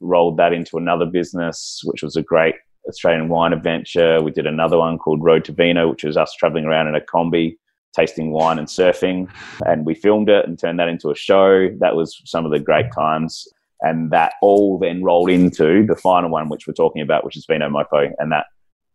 Rolled 0.01 0.37
that 0.37 0.53
into 0.53 0.77
another 0.77 1.07
business, 1.07 1.81
which 1.85 2.03
was 2.03 2.17
a 2.17 2.23
great 2.23 2.55
Australian 2.89 3.29
wine 3.29 3.53
adventure. 3.53 4.23
We 4.23 4.31
did 4.31 4.47
another 4.47 4.79
one 4.79 4.99
called 4.99 5.23
Road 5.23 5.45
to 5.47 5.53
Vino, 5.53 5.91
which 5.91 6.05
was 6.05 6.17
us 6.17 6.35
traveling 6.35 6.65
around 6.65 6.89
in 6.89 6.95
a 6.95 7.01
combi, 7.01 7.57
tasting 7.95 8.31
wine 8.31 8.59
and 8.59 8.69
surfing. 8.69 9.29
And 9.67 9.85
we 9.85 9.95
filmed 9.95 10.29
it 10.29 10.47
and 10.47 10.59
turned 10.59 10.79
that 10.79 10.89
into 10.89 11.11
a 11.11 11.17
show. 11.17 11.69
That 11.81 11.97
was 11.97 12.21
some 12.25 12.45
of 12.45 12.53
the 12.53 12.61
great 12.61 12.93
times 12.93 13.47
and 13.83 14.11
that 14.11 14.35
all 14.43 14.79
then 14.79 15.03
rolled 15.03 15.31
into 15.31 15.87
the 15.87 15.97
final 15.97 16.31
one, 16.31 16.49
which 16.49 16.67
we're 16.67 16.75
talking 16.75 17.03
about, 17.03 17.25
which 17.25 17.37
is 17.37 17.47
Vinomofo, 17.47 18.11
and 18.19 18.31
that 18.33 18.47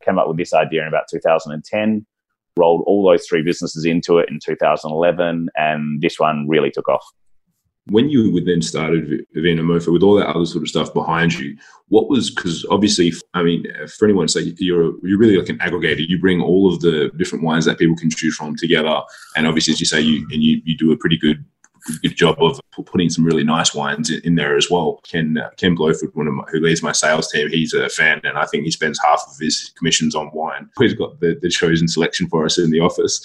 came 0.04 0.20
up 0.20 0.28
with 0.28 0.38
this 0.38 0.54
idea 0.54 0.82
in 0.82 0.88
about 0.88 1.08
2010. 1.10 2.06
Rolled 2.58 2.84
all 2.88 3.10
those 3.10 3.26
three 3.28 3.42
businesses 3.42 3.86
into 3.86 4.18
it 4.18 4.30
in 4.30 4.40
2011, 4.44 5.50
and 5.56 6.02
this 6.02 6.20
one 6.20 6.48
really 6.48 6.72
took 6.72 6.88
off. 6.88 7.06
When 7.88 8.10
you 8.10 8.32
would 8.32 8.48
then 8.48 8.62
started 8.62 9.26
Vinomofo 9.36 9.94
with 9.94 10.02
all 10.02 10.16
that 10.16 10.28
other 10.28 10.46
sort 10.46 10.64
of 10.64 10.70
stuff 10.70 10.94
behind 10.94 11.34
you, 11.34 11.56
what 11.90 12.10
was 12.10 12.34
because 12.34 12.66
obviously, 12.72 13.14
I 13.34 13.44
mean, 13.44 13.66
for 13.88 14.06
anyone, 14.06 14.28
say 14.28 14.56
you're 14.58 14.94
you're 15.06 15.20
really 15.20 15.38
like 15.38 15.50
an 15.50 15.60
aggregator. 15.60 16.08
You 16.08 16.20
bring 16.20 16.42
all 16.42 16.74
of 16.74 16.80
the 16.82 17.12
different 17.18 17.44
wines 17.44 17.66
that 17.66 17.78
people 17.78 17.96
can 17.96 18.10
choose 18.10 18.36
from 18.36 18.56
together, 18.56 19.02
and 19.36 19.46
obviously, 19.46 19.74
as 19.74 19.80
you 19.80 19.86
say, 19.86 20.02
you 20.02 20.26
and 20.32 20.42
you 20.42 20.62
you 20.64 20.76
do 20.78 20.92
a 20.92 20.98
pretty 20.98 21.18
good 21.18 21.46
good 22.02 22.16
job 22.16 22.42
of 22.42 22.60
putting 22.86 23.10
some 23.10 23.24
really 23.24 23.44
nice 23.44 23.74
wines 23.74 24.10
in, 24.10 24.36
there 24.36 24.58
as 24.58 24.70
well. 24.70 25.00
Ken 25.04 25.38
uh, 25.38 25.50
Ken 25.56 25.76
Blowford, 25.76 26.14
one 26.14 26.28
of 26.28 26.34
my, 26.34 26.44
who 26.52 26.60
leads 26.60 26.84
my 26.84 26.92
sales 26.92 27.32
team, 27.32 27.48
he's 27.50 27.74
a 27.74 27.88
fan, 27.88 28.20
and 28.24 28.38
I 28.38 28.46
think 28.46 28.66
he 28.66 28.72
spends 28.72 29.00
half 29.04 29.24
of 29.30 29.38
his 29.40 29.72
commissions 29.78 30.14
on 30.14 30.30
wine. 30.34 30.70
He's 30.78 30.94
got 30.94 31.20
the, 31.20 31.38
the 31.42 31.50
chosen 31.50 31.88
selection 31.88 32.28
for 32.28 32.46
us 32.46 32.58
in 32.58 32.72
the 32.72 32.82
office, 32.82 33.24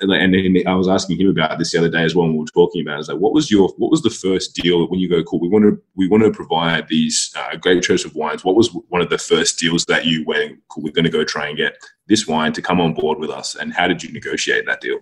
and, 0.00 0.12
and 0.12 0.68
I 0.68 0.74
was 0.74 0.88
asking 0.88 1.18
him 1.18 1.28
about 1.28 1.58
this 1.58 1.72
the 1.72 1.78
other 1.78 1.88
day 1.88 2.04
as 2.04 2.14
well. 2.14 2.26
When 2.26 2.34
we 2.34 2.40
were 2.40 2.46
talking 2.46 2.82
about, 2.82 2.92
it. 2.92 2.94
I 2.94 2.98
was 2.98 3.08
like, 3.08 3.18
"What 3.18 3.32
was 3.32 3.50
your 3.50 3.68
what 3.78 3.90
was 3.90 4.02
the 4.02 4.10
first 4.10 4.54
deal 4.54 4.86
when 4.88 5.00
you 5.00 5.08
go? 5.08 5.22
Cool, 5.24 5.40
we 5.40 5.48
want 5.48 5.64
to 5.64 5.82
we 5.96 6.06
want 6.06 6.22
to 6.22 6.30
provide 6.30 6.86
these 6.88 7.32
uh, 7.36 7.56
great 7.56 7.82
choice 7.82 8.04
of 8.04 8.14
wines. 8.14 8.44
What 8.44 8.54
was 8.54 8.68
one 8.88 9.02
of 9.02 9.10
the 9.10 9.18
first 9.18 9.58
deals 9.58 9.84
that 9.86 10.04
you 10.04 10.24
went? 10.24 10.58
Cool, 10.68 10.84
we're 10.84 10.92
going 10.92 11.04
to 11.04 11.10
go 11.10 11.24
try 11.24 11.48
and 11.48 11.56
get 11.56 11.76
this 12.06 12.26
wine 12.26 12.52
to 12.52 12.62
come 12.62 12.80
on 12.80 12.94
board 12.94 13.18
with 13.18 13.30
us, 13.30 13.56
and 13.56 13.72
how 13.72 13.88
did 13.88 14.02
you 14.02 14.12
negotiate 14.12 14.66
that 14.66 14.80
deal?" 14.80 14.98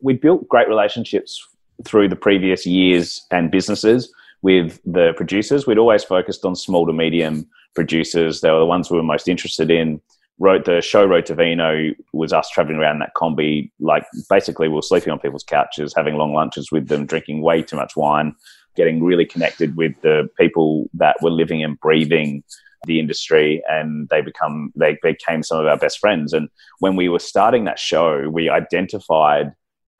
We 0.00 0.14
built 0.14 0.48
great 0.48 0.68
relationships 0.68 1.44
through 1.84 2.08
the 2.08 2.16
previous 2.16 2.66
years 2.66 3.24
and 3.30 3.50
businesses 3.50 4.12
with 4.42 4.80
the 4.84 5.12
producers. 5.16 5.66
We'd 5.66 5.78
always 5.78 6.04
focused 6.04 6.44
on 6.44 6.56
small 6.56 6.86
to 6.86 6.92
medium 6.92 7.48
producers. 7.74 8.40
They 8.40 8.50
were 8.50 8.58
the 8.58 8.66
ones 8.66 8.90
we 8.90 8.96
were 8.96 9.02
most 9.02 9.28
interested 9.28 9.70
in. 9.70 10.00
Wrote 10.38 10.64
the 10.64 10.80
show 10.80 11.04
Road 11.04 11.26
to 11.26 11.34
Vino 11.34 11.92
was 12.12 12.32
us 12.32 12.50
traveling 12.50 12.78
around 12.78 12.98
that 12.98 13.12
combi. 13.14 13.70
Like 13.78 14.04
basically, 14.28 14.68
we 14.68 14.74
were 14.74 14.82
sleeping 14.82 15.12
on 15.12 15.20
people's 15.20 15.44
couches, 15.44 15.94
having 15.94 16.16
long 16.16 16.34
lunches 16.34 16.72
with 16.72 16.88
them, 16.88 17.06
drinking 17.06 17.42
way 17.42 17.62
too 17.62 17.76
much 17.76 17.96
wine, 17.96 18.34
getting 18.74 19.04
really 19.04 19.26
connected 19.26 19.76
with 19.76 19.92
the 20.02 20.28
people 20.38 20.88
that 20.94 21.16
were 21.22 21.30
living 21.30 21.62
and 21.62 21.78
breathing 21.80 22.42
the 22.86 22.98
industry 22.98 23.62
and 23.68 24.08
they 24.08 24.20
become 24.20 24.72
they 24.74 24.98
became 25.02 25.42
some 25.42 25.58
of 25.58 25.66
our 25.66 25.76
best 25.76 25.98
friends 26.00 26.32
and 26.32 26.48
when 26.80 26.96
we 26.96 27.08
were 27.08 27.18
starting 27.20 27.64
that 27.64 27.78
show 27.78 28.28
we 28.28 28.48
identified 28.48 29.52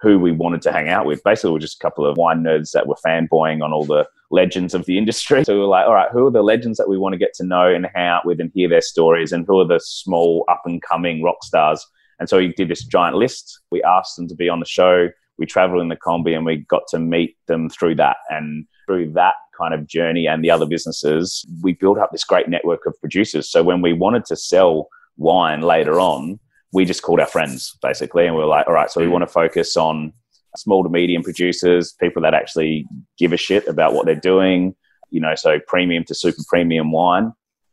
who 0.03 0.19
we 0.19 0.33
wanted 0.33 0.61
to 0.63 0.73
hang 0.73 0.89
out 0.89 1.07
with. 1.07 1.23
Basically, 1.23 1.53
we 1.53 1.59
are 1.59 1.61
just 1.61 1.81
a 1.81 1.83
couple 1.83 2.05
of 2.05 2.17
wine 2.17 2.43
nerds 2.43 2.73
that 2.73 2.89
were 2.89 2.97
fanboying 3.07 3.63
on 3.63 3.73
all 3.73 3.85
the 3.85 4.07
legends 4.33 4.75
of 4.75 4.85
the 4.87 4.99
industry. 4.99 5.45
So 5.45 5.55
we 5.55 5.61
were 5.61 5.67
like, 5.67 5.87
all 5.87 5.95
right, 5.95 6.11
who 6.13 6.27
are 6.27 6.31
the 6.31 6.43
legends 6.43 6.77
that 6.79 6.89
we 6.89 6.99
want 6.99 7.13
to 7.13 7.19
get 7.19 7.35
to 7.35 7.47
know 7.47 7.73
and 7.73 7.87
hang 7.95 8.09
out 8.09 8.27
with 8.27 8.41
and 8.41 8.51
hear 8.53 8.69
their 8.69 8.81
stories? 8.81 9.31
And 9.31 9.47
who 9.47 9.61
are 9.61 9.67
the 9.67 9.79
small 9.79 10.45
up 10.49 10.63
and 10.65 10.83
coming 10.83 11.23
rock 11.23 11.45
stars? 11.45 11.87
And 12.19 12.29
so 12.29 12.39
we 12.39 12.53
did 12.53 12.69
this 12.69 12.85
giant 12.85 13.17
list. 13.17 13.61
We 13.71 13.83
asked 13.85 14.17
them 14.17 14.27
to 14.29 14.35
be 14.35 14.49
on 14.49 14.59
the 14.59 14.67
show. 14.67 15.09
We 15.39 15.47
traveled 15.47 15.81
in 15.81 15.89
the 15.89 15.97
combi 15.97 16.37
and 16.37 16.45
we 16.45 16.67
got 16.69 16.83
to 16.91 16.99
meet 16.99 17.37
them 17.47 17.69
through 17.69 17.95
that. 17.97 18.17
And 18.29 18.67
through 18.87 19.13
that 19.13 19.35
kind 19.57 19.73
of 19.73 19.87
journey 19.87 20.27
and 20.27 20.43
the 20.43 20.51
other 20.51 20.67
businesses, 20.67 21.47
we 21.63 21.75
built 21.75 21.99
up 21.99 22.11
this 22.11 22.25
great 22.25 22.49
network 22.49 22.87
of 22.87 22.99
producers. 23.01 23.49
So 23.49 23.63
when 23.63 23.83
we 23.83 23.93
wanted 23.93 24.25
to 24.27 24.37
sell 24.37 24.89
wine 25.17 25.61
later 25.61 26.01
on, 26.01 26.41
we 26.73 26.85
just 26.85 27.03
called 27.03 27.21
our 27.21 27.27
friends 27.27 27.77
basically, 27.83 28.27
and 28.27 28.35
we 28.35 28.41
were 28.41 28.49
like, 28.49 28.67
all 28.67 28.73
right, 28.73 28.91
so 28.91 29.01
we 29.01 29.07
mm. 29.07 29.13
want 29.13 29.23
to 29.23 29.33
focus 29.33 29.77
on 29.77 30.13
small 30.57 30.83
to 30.83 30.89
medium 30.89 31.23
producers, 31.23 31.93
people 31.93 32.23
that 32.23 32.35
actually 32.35 32.87
give 33.19 33.33
a 33.33 33.37
shit 33.37 33.67
about 33.67 33.95
what 33.95 34.07
they're 34.07 34.15
doing, 34.15 34.75
you 35.11 35.21
know, 35.21 35.35
so 35.35 35.59
premium 35.67 36.05
to 36.05 36.15
super 36.15 36.43
premium 36.49 36.93
wine. 36.93 37.33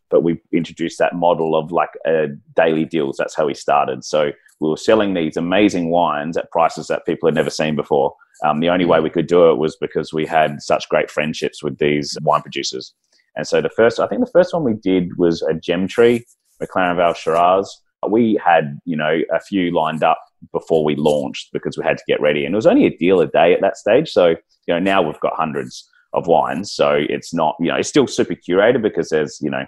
But 0.10 0.24
we 0.24 0.42
introduced 0.52 0.98
that 1.00 1.16
model 1.16 1.56
of 1.56 1.72
like 1.72 1.92
a 2.06 2.28
daily 2.56 2.86
deals. 2.86 3.18
That's 3.18 3.36
how 3.36 3.46
we 3.46 3.54
started. 3.54 4.04
So 4.04 4.32
we 4.60 4.70
were 4.70 4.78
selling 4.78 5.14
these 5.14 5.38
amazing 5.38 5.92
wines 5.92 6.36
at 6.36 6.52
prices 6.52 6.88
that 6.88 7.06
people 7.06 7.28
had 7.28 7.36
never 7.36 7.52
seen 7.52 7.76
before. 7.76 8.16
Um, 8.44 8.60
the 8.60 8.70
only 8.70 8.86
way 8.86 9.00
we 9.02 9.10
could 9.10 9.28
do 9.28 9.52
it 9.52 9.58
was 9.58 9.76
because 9.76 10.12
we 10.12 10.26
had 10.26 10.62
such 10.62 10.90
great 10.90 11.12
friendships 11.12 11.62
with 11.62 11.78
these 11.78 12.18
wine 12.22 12.42
producers. 12.42 12.94
And 13.36 13.48
so 13.48 13.62
the 13.62 13.70
first, 13.70 14.00
I 14.00 14.08
think 14.08 14.22
the 14.26 14.32
first 14.32 14.54
one 14.54 14.64
we 14.64 14.74
did 14.74 15.18
was 15.18 15.42
a 15.44 15.54
Gemtree, 15.54 16.24
McLaren 16.62 16.96
Vale 16.96 17.14
Shiraz 17.14 17.82
we 18.08 18.40
had, 18.44 18.80
you 18.86 18.96
know, 18.96 19.20
a 19.34 19.40
few 19.40 19.72
lined 19.72 20.04
up 20.04 20.20
before 20.54 20.84
we 20.86 20.96
launched 20.96 21.50
because 21.52 21.78
we 21.78 21.84
had 21.84 21.98
to 21.98 22.04
get 22.08 22.22
ready. 22.22 22.46
And 22.46 22.54
it 22.54 22.56
was 22.56 22.68
only 22.68 22.86
a 22.86 22.98
deal 22.98 23.20
a 23.20 23.28
day 23.28 23.54
at 23.54 23.62
that 23.62 23.78
stage. 23.78 24.10
So, 24.10 24.30
you 24.30 24.74
know, 24.74 24.80
now 24.80 25.02
we've 25.02 25.20
got 25.20 25.34
hundreds 25.36 25.90
of 26.14 26.28
wines. 26.28 26.72
So 26.72 27.06
it's 27.10 27.34
not, 27.34 27.56
you 27.60 27.68
know, 27.68 27.76
it's 27.76 27.90
still 27.90 28.08
super 28.08 28.36
curated 28.36 28.82
because 28.82 29.10
there's, 29.10 29.40
you 29.42 29.50
know, 29.50 29.66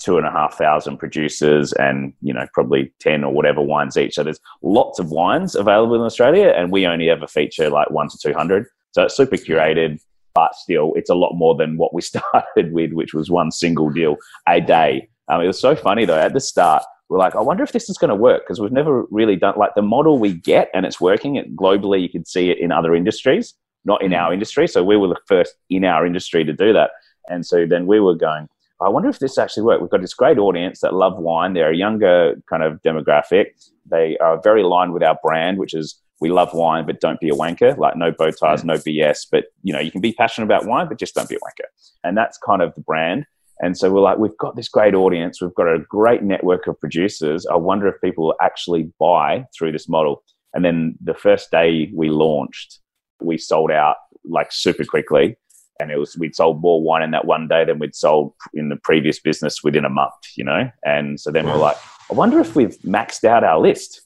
two 0.00 0.16
and 0.16 0.26
a 0.26 0.30
half 0.30 0.56
thousand 0.56 0.96
producers 0.96 1.72
and, 1.74 2.12
you 2.22 2.32
know, 2.32 2.46
probably 2.54 2.92
10 3.00 3.24
or 3.24 3.32
whatever 3.32 3.60
wines 3.60 3.96
each. 3.96 4.14
So 4.14 4.24
there's 4.24 4.40
lots 4.62 4.98
of 4.98 5.10
wines 5.10 5.54
available 5.54 5.94
in 5.94 6.00
Australia 6.00 6.52
and 6.56 6.70
we 6.72 6.86
only 6.86 7.10
ever 7.10 7.26
feature 7.26 7.68
like 7.70 7.90
one 7.90 8.08
to 8.08 8.18
200. 8.18 8.66
So 8.92 9.04
it's 9.04 9.16
super 9.16 9.36
curated, 9.36 10.00
but 10.34 10.54
still 10.54 10.92
it's 10.96 11.10
a 11.10 11.14
lot 11.14 11.34
more 11.34 11.54
than 11.54 11.76
what 11.76 11.92
we 11.92 12.02
started 12.02 12.72
with, 12.72 12.92
which 12.92 13.14
was 13.14 13.30
one 13.30 13.50
single 13.50 13.90
deal 13.90 14.16
a 14.48 14.60
day 14.60 15.08
Um, 15.28 15.42
it 15.42 15.46
was 15.46 15.60
so 15.60 15.76
funny 15.76 16.06
though. 16.06 16.18
At 16.18 16.32
the 16.32 16.40
start, 16.40 16.82
we're 17.10 17.18
like, 17.18 17.34
I 17.34 17.40
wonder 17.40 17.64
if 17.64 17.72
this 17.72 17.90
is 17.90 17.98
going 17.98 18.10
to 18.10 18.14
work 18.14 18.44
because 18.44 18.60
we've 18.60 18.70
never 18.70 19.04
really 19.10 19.34
done 19.34 19.54
like 19.56 19.74
the 19.74 19.82
model 19.82 20.18
we 20.18 20.32
get 20.32 20.70
and 20.72 20.86
it's 20.86 21.00
working. 21.00 21.34
It, 21.34 21.56
globally, 21.56 22.00
you 22.00 22.08
can 22.08 22.24
see 22.24 22.50
it 22.50 22.58
in 22.58 22.70
other 22.70 22.94
industries, 22.94 23.52
not 23.84 24.00
in 24.00 24.12
mm-hmm. 24.12 24.20
our 24.20 24.32
industry. 24.32 24.68
So 24.68 24.84
we 24.84 24.96
were 24.96 25.08
the 25.08 25.20
first 25.26 25.56
in 25.68 25.84
our 25.84 26.06
industry 26.06 26.44
to 26.44 26.52
do 26.52 26.72
that. 26.72 26.92
And 27.28 27.44
so 27.44 27.66
then 27.66 27.86
we 27.86 27.98
were 27.98 28.14
going, 28.14 28.48
I 28.80 28.88
wonder 28.88 29.08
if 29.08 29.18
this 29.18 29.38
actually 29.38 29.64
worked. 29.64 29.82
We've 29.82 29.90
got 29.90 30.02
this 30.02 30.14
great 30.14 30.38
audience 30.38 30.80
that 30.80 30.94
love 30.94 31.18
wine. 31.18 31.52
They're 31.52 31.72
a 31.72 31.76
younger 31.76 32.40
kind 32.48 32.62
of 32.62 32.80
demographic. 32.82 33.46
They 33.90 34.16
are 34.18 34.40
very 34.40 34.62
aligned 34.62 34.92
with 34.92 35.02
our 35.02 35.18
brand, 35.22 35.58
which 35.58 35.74
is 35.74 36.00
we 36.20 36.30
love 36.30 36.54
wine, 36.54 36.86
but 36.86 37.00
don't 37.00 37.18
be 37.18 37.28
a 37.28 37.34
wanker. 37.34 37.76
Like 37.76 37.96
no 37.96 38.12
bow 38.12 38.30
ties, 38.30 38.62
mm. 38.62 38.66
no 38.66 38.74
BS. 38.74 39.26
But 39.30 39.46
you 39.64 39.72
know, 39.72 39.80
you 39.80 39.90
can 39.90 40.00
be 40.00 40.12
passionate 40.12 40.46
about 40.46 40.64
wine, 40.64 40.86
but 40.88 40.98
just 40.98 41.16
don't 41.16 41.28
be 41.28 41.34
a 41.34 41.38
wanker. 41.38 41.66
And 42.04 42.16
that's 42.16 42.38
kind 42.38 42.62
of 42.62 42.72
the 42.76 42.82
brand. 42.82 43.26
And 43.62 43.76
so 43.76 43.90
we're 43.90 44.00
like, 44.00 44.18
we've 44.18 44.36
got 44.38 44.56
this 44.56 44.68
great 44.68 44.94
audience. 44.94 45.40
We've 45.40 45.54
got 45.54 45.66
a 45.66 45.78
great 45.88 46.22
network 46.22 46.66
of 46.66 46.80
producers. 46.80 47.46
I 47.46 47.56
wonder 47.56 47.88
if 47.88 48.00
people 48.02 48.24
will 48.26 48.36
actually 48.40 48.90
buy 48.98 49.44
through 49.56 49.72
this 49.72 49.88
model. 49.88 50.22
And 50.54 50.64
then 50.64 50.96
the 51.02 51.14
first 51.14 51.50
day 51.50 51.90
we 51.94 52.08
launched, 52.08 52.80
we 53.20 53.38
sold 53.38 53.70
out 53.70 53.96
like 54.24 54.50
super 54.50 54.84
quickly. 54.84 55.36
And 55.78 55.90
it 55.90 55.98
was, 55.98 56.16
we'd 56.18 56.34
sold 56.34 56.60
more 56.60 56.82
wine 56.82 57.02
in 57.02 57.10
that 57.12 57.26
one 57.26 57.48
day 57.48 57.64
than 57.64 57.78
we'd 57.78 57.94
sold 57.94 58.34
in 58.54 58.68
the 58.68 58.76
previous 58.76 59.18
business 59.18 59.62
within 59.62 59.84
a 59.84 59.90
month, 59.90 60.12
you 60.36 60.44
know? 60.44 60.70
And 60.84 61.18
so 61.18 61.30
then 61.30 61.46
we're 61.46 61.56
like, 61.56 61.76
I 62.10 62.14
wonder 62.14 62.40
if 62.40 62.56
we've 62.56 62.76
maxed 62.78 63.24
out 63.24 63.44
our 63.44 63.58
list. 63.58 64.02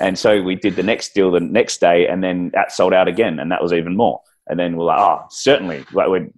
And 0.00 0.18
so 0.18 0.40
we 0.42 0.54
did 0.54 0.76
the 0.76 0.82
next 0.82 1.12
deal 1.12 1.30
the 1.30 1.40
next 1.40 1.80
day, 1.80 2.06
and 2.06 2.22
then 2.22 2.50
that 2.54 2.70
sold 2.72 2.92
out 2.92 3.08
again, 3.08 3.40
and 3.40 3.50
that 3.50 3.60
was 3.60 3.72
even 3.72 3.96
more. 3.96 4.20
And 4.46 4.58
then 4.58 4.76
we're 4.76 4.84
like, 4.84 5.00
oh, 5.00 5.26
certainly, 5.28 5.84
like 5.92 6.08
we're 6.08 6.28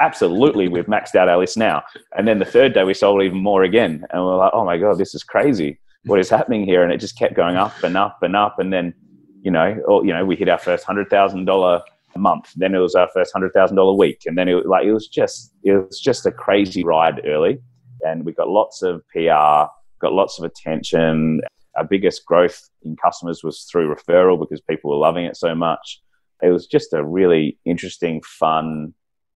absolutely, 0.00 0.68
we've 0.68 0.86
maxed 0.86 1.14
out 1.14 1.28
our 1.28 1.38
list 1.38 1.56
now. 1.56 1.82
And 2.16 2.26
then 2.26 2.38
the 2.38 2.44
third 2.44 2.74
day, 2.74 2.84
we 2.84 2.94
sold 2.94 3.22
even 3.22 3.42
more 3.42 3.62
again, 3.62 4.04
and 4.10 4.24
we're 4.24 4.36
like, 4.36 4.52
oh 4.54 4.64
my 4.64 4.78
god, 4.78 4.98
this 4.98 5.14
is 5.14 5.22
crazy. 5.22 5.78
What 6.04 6.20
is 6.20 6.30
happening 6.30 6.64
here? 6.64 6.82
And 6.82 6.92
it 6.92 6.98
just 6.98 7.18
kept 7.18 7.34
going 7.34 7.56
up 7.56 7.82
and 7.82 7.96
up 7.96 8.22
and 8.22 8.36
up, 8.36 8.58
and 8.58 8.72
then, 8.72 8.94
you 9.42 9.50
know, 9.50 9.78
or, 9.86 10.04
you 10.04 10.12
know, 10.12 10.24
we 10.24 10.36
hit 10.36 10.48
our 10.48 10.58
first 10.58 10.84
hundred 10.84 11.10
thousand 11.10 11.44
dollar 11.44 11.82
a 12.14 12.18
month. 12.18 12.52
Then 12.56 12.74
it 12.74 12.78
was 12.78 12.94
our 12.94 13.08
first 13.12 13.32
hundred 13.32 13.52
thousand 13.52 13.76
dollar 13.76 13.94
week, 13.94 14.22
and 14.26 14.36
then 14.38 14.48
it 14.48 14.66
like 14.66 14.84
it 14.86 14.92
was 14.92 15.08
just 15.08 15.52
it 15.64 15.72
was 15.72 16.00
just 16.00 16.26
a 16.26 16.32
crazy 16.32 16.84
ride 16.84 17.22
early, 17.26 17.58
and 18.02 18.24
we 18.24 18.32
got 18.32 18.48
lots 18.48 18.82
of 18.82 19.02
PR, 19.08 19.70
got 20.00 20.12
lots 20.12 20.38
of 20.38 20.44
attention 20.44 21.40
our 21.76 21.84
biggest 21.84 22.24
growth 22.24 22.68
in 22.82 22.96
customers 22.96 23.44
was 23.44 23.68
through 23.70 23.94
referral 23.94 24.40
because 24.40 24.60
people 24.60 24.90
were 24.90 24.96
loving 24.96 25.24
it 25.24 25.36
so 25.36 25.54
much. 25.54 26.00
It 26.42 26.48
was 26.48 26.66
just 26.66 26.92
a 26.92 27.04
really 27.04 27.58
interesting, 27.64 28.22
fun, 28.22 28.94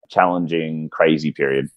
challenging, 0.09 0.89
crazy 0.89 1.31
period. 1.31 1.69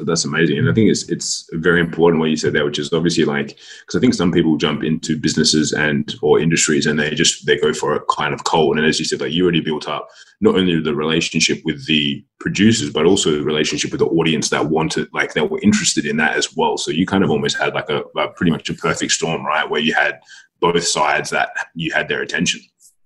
That's 0.00 0.24
amazing. 0.24 0.58
And 0.58 0.70
i 0.70 0.72
think 0.72 0.88
it's 0.90 1.08
it's 1.08 1.50
very 1.54 1.80
important 1.80 2.20
what 2.20 2.30
you 2.30 2.36
said 2.36 2.52
there 2.52 2.64
which 2.64 2.78
is 2.78 2.92
obviously 2.92 3.24
like 3.24 3.58
because 3.80 3.96
i 3.96 3.98
think 3.98 4.14
some 4.14 4.30
people 4.30 4.56
jump 4.56 4.84
into 4.84 5.18
businesses 5.18 5.72
and 5.72 6.14
or 6.22 6.38
industries 6.38 6.86
and 6.86 6.96
they 6.96 7.10
just 7.10 7.46
they 7.46 7.58
go 7.58 7.72
for 7.72 7.94
a 7.94 8.04
kind 8.04 8.32
of 8.32 8.44
cold. 8.44 8.76
And 8.76 8.86
as 8.86 9.00
you 9.00 9.04
said 9.04 9.20
like 9.20 9.32
you 9.32 9.42
already 9.42 9.60
built 9.60 9.88
up 9.88 10.08
not 10.40 10.54
only 10.54 10.80
the 10.80 10.94
relationship 10.94 11.60
with 11.64 11.84
the 11.86 12.24
producers 12.38 12.90
but 12.90 13.06
also 13.06 13.32
the 13.32 13.42
relationship 13.42 13.90
with 13.90 13.98
the 13.98 14.06
audience 14.06 14.50
that 14.50 14.66
wanted 14.66 15.08
like 15.12 15.34
that 15.34 15.50
were 15.50 15.60
interested 15.62 16.06
in 16.06 16.16
that 16.18 16.36
as 16.36 16.56
well. 16.56 16.76
So 16.78 16.92
you 16.92 17.04
kind 17.04 17.24
of 17.24 17.30
almost 17.30 17.58
had 17.58 17.74
like 17.74 17.90
a, 17.90 18.02
a 18.16 18.28
pretty 18.28 18.52
much 18.52 18.70
a 18.70 18.74
perfect 18.74 19.10
storm 19.10 19.44
right? 19.44 19.68
Where 19.68 19.80
you 19.80 19.94
had 19.94 20.20
both 20.60 20.80
sides 20.84 21.30
that 21.30 21.50
you 21.74 21.92
had 21.92 22.08
their 22.08 22.22
attention 22.22 22.60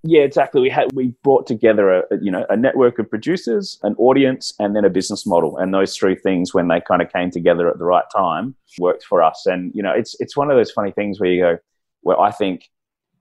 yeah, 0.05 0.23
exactly. 0.23 0.61
We 0.61 0.69
had 0.69 0.93
we 0.95 1.15
brought 1.23 1.47
together 1.47 1.93
a 1.93 2.03
you 2.21 2.31
know 2.31 2.45
a 2.51 2.57
network 2.57 2.99
of 2.99 3.09
producers, 3.09 3.79
an 3.83 3.95
audience, 3.99 4.53
and 4.59 4.75
then 4.75 4.85
a 4.85 4.91
business 4.91 5.27
model, 5.27 5.57
and 5.59 5.73
those 5.73 5.97
three 5.97 6.17
things, 6.17 6.53
when 6.53 6.69
they 6.69 6.81
kind 6.81 7.01
of 7.01 7.13
came 7.13 7.31
together 7.31 7.69
at 7.69 7.79
the 7.79 7.85
right 7.85 8.05
time, 8.15 8.57
worked 8.79 9.05
for 9.05 9.23
us. 9.23 9.47
And 9.47 9.71
you 9.75 9.83
know, 9.83 9.93
it's 9.93 10.17
it's 10.19 10.37
one 10.37 10.51
of 10.51 10.57
those 10.57 10.73
funny 10.73 10.91
things 10.91 11.21
where 11.21 11.31
you 11.31 11.41
go, 11.41 11.59
where 12.01 12.19
I 12.19 12.33
think 12.33 12.69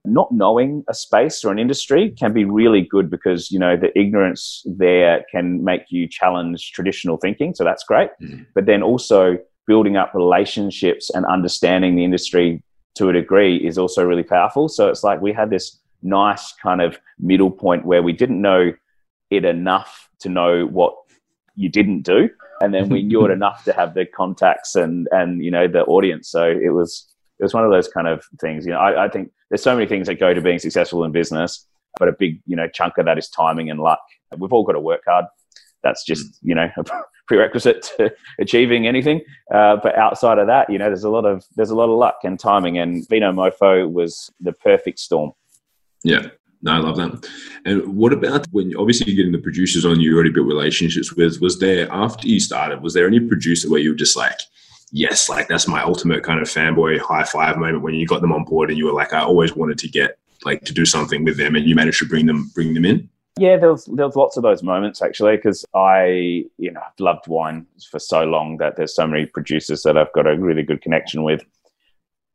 not 0.04 0.32
knowing 0.32 0.84
a 0.90 0.96
space 0.96 1.46
or 1.46 1.52
an 1.52 1.60
industry 1.60 2.16
can 2.18 2.34
be 2.34 2.46
really 2.46 2.82
good 2.82 3.12
because 3.12 3.52
you 3.52 3.60
know 3.60 3.78
the 3.78 3.98
ignorance 3.98 4.66
there 4.66 5.24
can 5.32 5.64
make 5.64 5.84
you 5.90 6.08
challenge 6.08 6.72
traditional 6.72 7.18
thinking, 7.18 7.54
so 7.54 7.64
that's 7.64 7.84
great. 7.84 8.10
Mm. 8.22 8.48
But 8.56 8.66
then 8.66 8.82
also 8.82 9.38
building 9.68 9.98
up 9.98 10.16
relationships 10.16 11.12
and 11.12 11.26
understanding 11.28 11.96
the 11.96 12.04
industry 12.04 12.64
to 12.96 13.10
a 13.10 13.14
degree 13.14 13.58
is 13.58 13.78
also 13.78 14.04
really 14.04 14.24
powerful. 14.24 14.68
So 14.68 14.90
it's 14.90 15.04
like 15.04 15.22
we 15.22 15.32
had 15.32 15.50
this 15.50 15.81
nice 16.04 16.54
kind 16.54 16.82
of 16.82 17.00
middle 17.20 17.52
point 17.52 17.86
where 17.86 18.04
we 18.04 18.14
didn't 18.14 18.42
know 18.42 18.74
it 19.30 19.46
enough 19.46 20.10
to 20.20 20.30
know 20.30 20.66
what 20.66 20.96
you 21.56 21.70
didn't 21.70 22.02
do. 22.02 22.30
And 22.62 22.74
then 22.74 22.90
we 22.90 23.04
knew 23.10 23.26
it 23.26 23.32
enough 23.32 23.64
to 23.66 23.74
have 23.74 23.94
the 23.94 24.06
contacts 24.06 24.76
and 24.76 25.08
and 25.12 25.44
you 25.44 25.52
know 25.52 25.68
the 25.68 25.84
audience. 25.84 26.30
So 26.30 26.44
it 26.46 26.74
was 26.74 27.08
it 27.40 27.44
was 27.44 27.54
one 27.54 27.66
of 27.66 27.72
those 27.72 27.88
kind 27.88 28.08
of 28.08 28.24
things. 28.40 28.66
You 28.66 28.74
know 28.74 28.80
I, 28.80 29.06
I 29.06 29.10
think 29.10 29.32
there's 29.50 29.64
so 29.64 29.76
many 29.76 29.88
things 29.88 30.08
that 30.08 30.20
go 30.20 30.34
to 30.34 30.42
being 30.42 30.60
successful 30.60 31.04
in 31.04 31.12
business 31.12 31.68
but 32.00 32.08
a 32.08 32.14
big 32.14 32.42
you 32.46 32.56
know 32.56 32.68
chunk 32.68 32.98
of 32.98 33.06
that 33.06 33.18
is 33.18 33.30
timing 33.30 33.70
and 33.70 33.80
luck. 33.80 34.02
We've 34.38 34.54
all 34.54 34.64
got 34.64 34.74
to 34.74 34.80
work 34.80 35.02
hard. 35.08 35.26
That's 35.84 36.06
just 36.06 36.40
you 36.42 36.56
know 36.56 36.70
a 36.78 36.84
prerequisite 37.28 37.92
to 37.98 38.14
achieving 38.40 38.88
anything. 38.88 39.22
Uh, 39.54 39.78
but 39.82 39.96
outside 39.98 40.38
of 40.38 40.48
that 40.48 40.70
you 40.70 40.78
know 40.78 40.86
there's 40.86 41.04
a 41.04 41.10
lot 41.10 41.26
of 41.26 41.44
there's 41.56 41.70
a 41.70 41.76
lot 41.76 41.90
of 41.90 41.98
luck 41.98 42.20
and 42.24 42.40
timing. 42.40 42.78
And 42.78 43.08
Vinomofo 43.08 43.92
was 43.92 44.32
the 44.40 44.54
perfect 44.54 45.00
storm 45.00 45.32
yeah. 46.04 46.28
No, 46.64 46.74
I 46.74 46.78
love 46.78 46.98
that. 46.98 47.28
And 47.66 47.96
what 47.96 48.14
about 48.14 48.46
when 48.52 48.76
obviously 48.78 49.08
you're 49.12 49.18
getting 49.18 49.32
the 49.32 49.40
producers 49.40 49.84
on 49.84 50.00
you 50.00 50.14
already 50.14 50.30
built 50.30 50.48
relationships 50.48 51.12
with? 51.14 51.42
Was 51.42 51.60
there 51.60 51.92
after 51.92 52.28
you 52.28 52.40
started, 52.40 52.84
was 52.84 52.94
there 52.94 53.08
any 53.08 53.20
producer 53.20 53.70
where 53.70 53.80
you 53.80 53.92
were 53.92 53.96
just 53.96 54.16
like, 54.16 54.40
yes, 54.92 55.28
like 55.28 55.48
that's 55.48 55.68
my 55.68 55.82
ultimate 55.82 56.24
kind 56.24 56.40
of 56.40 56.48
fanboy 56.48 57.00
high 57.00 57.24
five 57.24 57.58
moment 57.58 57.82
when 57.82 57.96
you 57.96 58.06
got 58.06 58.22
them 58.22 58.32
on 58.32 58.44
board 58.44 58.70
and 58.70 58.78
you 58.78 58.86
were 58.86 58.94
like, 58.94 59.12
I 59.12 59.22
always 59.22 59.56
wanted 59.56 59.80
to 59.80 59.90
get 59.90 60.20
like 60.46 60.64
to 60.66 60.74
do 60.74 60.86
something 60.86 61.24
with 61.24 61.38
them 61.38 61.56
and 61.56 61.66
you 61.66 61.76
managed 61.76 62.00
to 62.00 62.08
bring 62.08 62.26
them 62.26 62.52
bring 62.54 62.74
them 62.74 62.86
in? 62.86 63.10
Yeah, 63.40 63.58
there 63.58 63.72
was 63.72 63.86
there 63.86 64.06
was 64.06 64.16
lots 64.16 64.38
of 64.38 64.44
those 64.44 64.62
moments 64.62 65.02
actually 65.02 65.38
because 65.38 65.66
I 65.74 66.46
you 66.58 66.72
know 66.72 66.82
I've 66.82 67.00
loved 67.00 67.28
wine 67.28 67.66
for 67.90 68.00
so 68.00 68.24
long 68.24 68.58
that 68.58 68.76
there's 68.76 68.96
so 68.96 69.08
many 69.08 69.26
producers 69.26 69.84
that 69.84 69.98
I've 69.98 70.14
got 70.14 70.28
a 70.28 70.38
really 70.38 70.64
good 70.64 70.82
connection 70.82 71.24
with. 71.24 71.44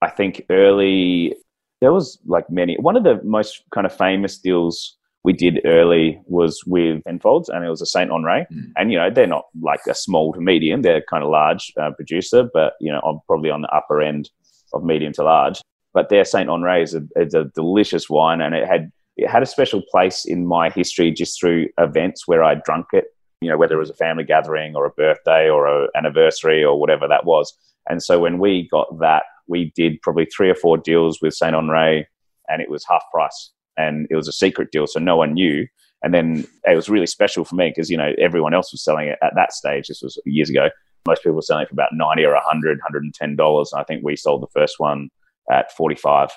I 0.03 0.11
think 0.11 0.45
early 0.51 1.37
there 1.81 1.93
was 1.93 2.19
like 2.27 2.49
many. 2.51 2.77
One 2.81 2.97
of 2.97 3.05
the 3.05 3.21
most 3.23 3.63
kind 3.75 3.87
of 3.87 3.97
famous 3.97 4.39
deals 4.39 4.97
we 5.25 5.33
did 5.33 5.61
early 5.65 6.21
was 6.27 6.63
with 6.67 7.03
Penfolds, 7.05 7.49
and 7.49 7.65
it 7.65 7.69
was 7.69 7.83
a 7.83 7.87
Saint 7.87 8.11
Henri. 8.11 8.47
Mm. 8.53 8.73
And 8.77 8.93
you 8.93 8.99
know, 8.99 9.11
they're 9.11 9.27
not 9.27 9.47
like 9.61 9.81
a 9.89 9.95
small 9.95 10.33
to 10.33 10.41
medium; 10.41 10.83
they're 10.83 11.03
kind 11.03 11.23
of 11.23 11.31
large 11.31 11.73
uh, 11.81 11.91
producer, 11.91 12.49
but 12.53 12.75
you 12.81 12.93
know, 12.93 13.01
I'm 13.01 13.21
probably 13.27 13.51
on 13.51 13.63
the 13.63 13.69
upper 13.75 14.01
end 14.01 14.31
of 14.73 14.85
medium 14.85 15.13
to 15.15 15.25
large. 15.25 15.61
But 15.93 16.09
their 16.09 16.25
Saint 16.25 16.49
Henri 16.49 16.83
is 16.83 16.95
a, 16.95 17.03
is 17.17 17.35
a 17.35 17.45
delicious 17.55 18.09
wine, 18.09 18.41
and 18.41 18.55
it 18.55 18.67
had 18.67 18.91
it 19.17 19.29
had 19.29 19.43
a 19.43 19.47
special 19.47 19.83
place 19.91 20.25
in 20.25 20.47
my 20.47 20.71
history 20.71 21.11
just 21.11 21.41
through 21.41 21.69
events 21.79 22.29
where 22.29 22.45
I 22.45 22.55
drunk 22.55 22.87
it. 22.93 23.07
You 23.41 23.51
know, 23.51 23.59
whether 23.59 23.75
it 23.75 23.79
was 23.79 23.91
a 23.91 23.95
family 23.95 24.25
gathering 24.25 24.77
or 24.77 24.87
a 24.87 24.91
birthday 24.91 25.51
or 25.51 25.67
an 25.67 25.89
anniversary 25.95 26.65
or 26.65 26.81
whatever 26.81 27.07
that 27.07 27.27
was. 27.27 27.53
And 27.89 28.03
so 28.03 28.19
when 28.21 28.39
we 28.39 28.69
got 28.71 28.99
that 29.01 29.25
we 29.49 29.73
did 29.77 30.01
probably 30.03 30.27
three 30.27 30.51
or 30.51 30.55
four 30.55 30.77
deals 30.77 31.21
with 31.23 31.35
Saint 31.35 31.55
Henri, 31.55 32.07
and 32.49 32.63
it 32.63 32.71
was 32.71 32.85
half 32.89 33.03
price, 33.13 33.53
and 33.77 34.07
it 34.11 34.17
was 34.17 34.29
a 34.29 34.33
secret 34.33 34.71
deal, 34.71 34.87
so 34.87 35.01
no 35.01 35.17
one 35.17 35.35
knew. 35.35 35.67
And 36.03 36.13
then 36.13 36.47
it 36.65 36.77
was 36.77 36.89
really 36.89 37.07
special 37.07 37.45
for 37.45 37.55
me 37.55 37.69
because 37.71 37.91
you 37.91 37.97
know 37.97 38.13
everyone 38.19 38.55
else 38.55 38.73
was 38.73 38.85
selling 38.85 39.09
it 39.09 39.19
at 39.23 39.35
that 39.35 39.53
stage. 39.53 39.89
This 39.89 40.03
was 40.03 40.21
years 40.27 40.51
ago. 40.51 40.69
Most 41.07 41.23
people 41.23 41.37
were 41.37 41.43
selling 41.43 41.63
it 41.63 41.69
for 41.69 41.75
about 41.75 41.91
ninety 41.93 42.25
or 42.25 42.35
100 42.35 42.79
110 42.79 43.37
dollars. 43.37 43.73
I 43.75 43.85
think 43.85 44.03
we 44.05 44.17
sold 44.17 44.43
the 44.43 44.49
first 44.49 44.79
one 44.79 45.09
at 45.51 45.73
forty 45.73 45.97
five. 45.97 46.31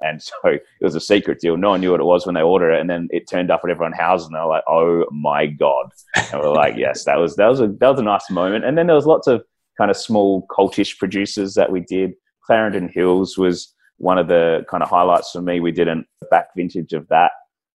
And 0.00 0.22
so 0.22 0.34
it 0.44 0.62
was 0.80 0.94
a 0.94 1.00
secret 1.00 1.40
deal. 1.40 1.56
No 1.56 1.70
one 1.70 1.80
knew 1.80 1.90
what 1.90 2.00
it 2.00 2.04
was 2.04 2.26
when 2.26 2.34
they 2.34 2.42
ordered 2.42 2.72
it, 2.72 2.80
and 2.80 2.90
then 2.90 3.08
it 3.10 3.28
turned 3.28 3.50
up 3.50 3.62
at 3.64 3.70
everyone's 3.70 3.96
houses, 3.96 4.26
and 4.26 4.34
they 4.34 4.40
were 4.40 4.46
like, 4.46 4.64
"Oh 4.68 5.04
my 5.10 5.46
god!" 5.46 5.90
And 6.32 6.40
we 6.40 6.46
are 6.46 6.54
like, 6.54 6.76
"Yes, 6.76 7.04
that 7.04 7.16
was 7.16 7.36
that 7.36 7.46
was 7.46 7.60
a 7.60 7.68
that 7.68 7.90
was 7.90 8.00
a 8.00 8.04
nice 8.04 8.30
moment." 8.30 8.64
And 8.64 8.76
then 8.76 8.86
there 8.86 8.96
was 8.96 9.06
lots 9.06 9.26
of 9.26 9.44
kind 9.78 9.90
of 9.90 9.96
small 9.96 10.46
cultish 10.48 10.98
producers 10.98 11.54
that 11.54 11.70
we 11.70 11.80
did. 11.80 12.14
Clarendon 12.44 12.88
Hills 12.88 13.36
was 13.36 13.74
one 13.98 14.18
of 14.18 14.28
the 14.28 14.64
kind 14.70 14.82
of 14.82 14.90
highlights 14.90 15.30
for 15.32 15.42
me. 15.42 15.60
We 15.60 15.72
did 15.72 15.88
a 15.88 16.04
back 16.30 16.48
vintage 16.56 16.92
of 16.92 17.08
that. 17.08 17.32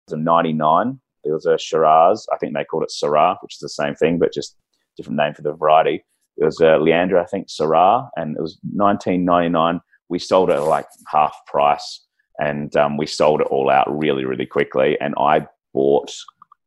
It 0.07 0.12
was 0.12 0.21
a 0.21 0.23
99. 0.23 1.00
It 1.25 1.33
was 1.33 1.47
a 1.47 1.59
Shiraz. 1.59 2.26
I 2.33 2.38
think 2.38 2.55
they 2.55 2.64
called 2.64 2.85
it 2.85 2.93
Syrah, 2.93 3.37
which 3.43 3.55
is 3.55 3.61
the 3.61 3.69
same 3.69 3.95
thing, 3.95 4.19
but 4.19 4.33
just 4.33 4.57
different 4.97 5.17
name 5.17 5.35
for 5.35 5.43
the 5.43 5.52
variety. 5.52 6.05
It 6.37 6.45
was 6.45 6.61
a 6.61 6.78
Liandra, 6.78 7.23
I 7.23 7.26
think, 7.26 7.49
Syrah, 7.49 8.09
and 8.17 8.37
it 8.37 8.43
was 8.43 8.59
1999. 8.62 9.81
We 10.09 10.19
sold 10.19 10.50
it 10.50 10.55
at 10.55 10.62
like 10.62 10.87
half 11.07 11.37
price, 11.47 12.07
and 12.38 12.75
um, 12.76 12.97
we 12.97 13.07
sold 13.07 13.40
it 13.40 13.49
all 13.49 13.71
out 13.71 13.87
really, 13.97 14.25
really 14.25 14.47
quickly. 14.47 14.97
And 15.00 15.14
I 15.19 15.47
bought 15.75 16.12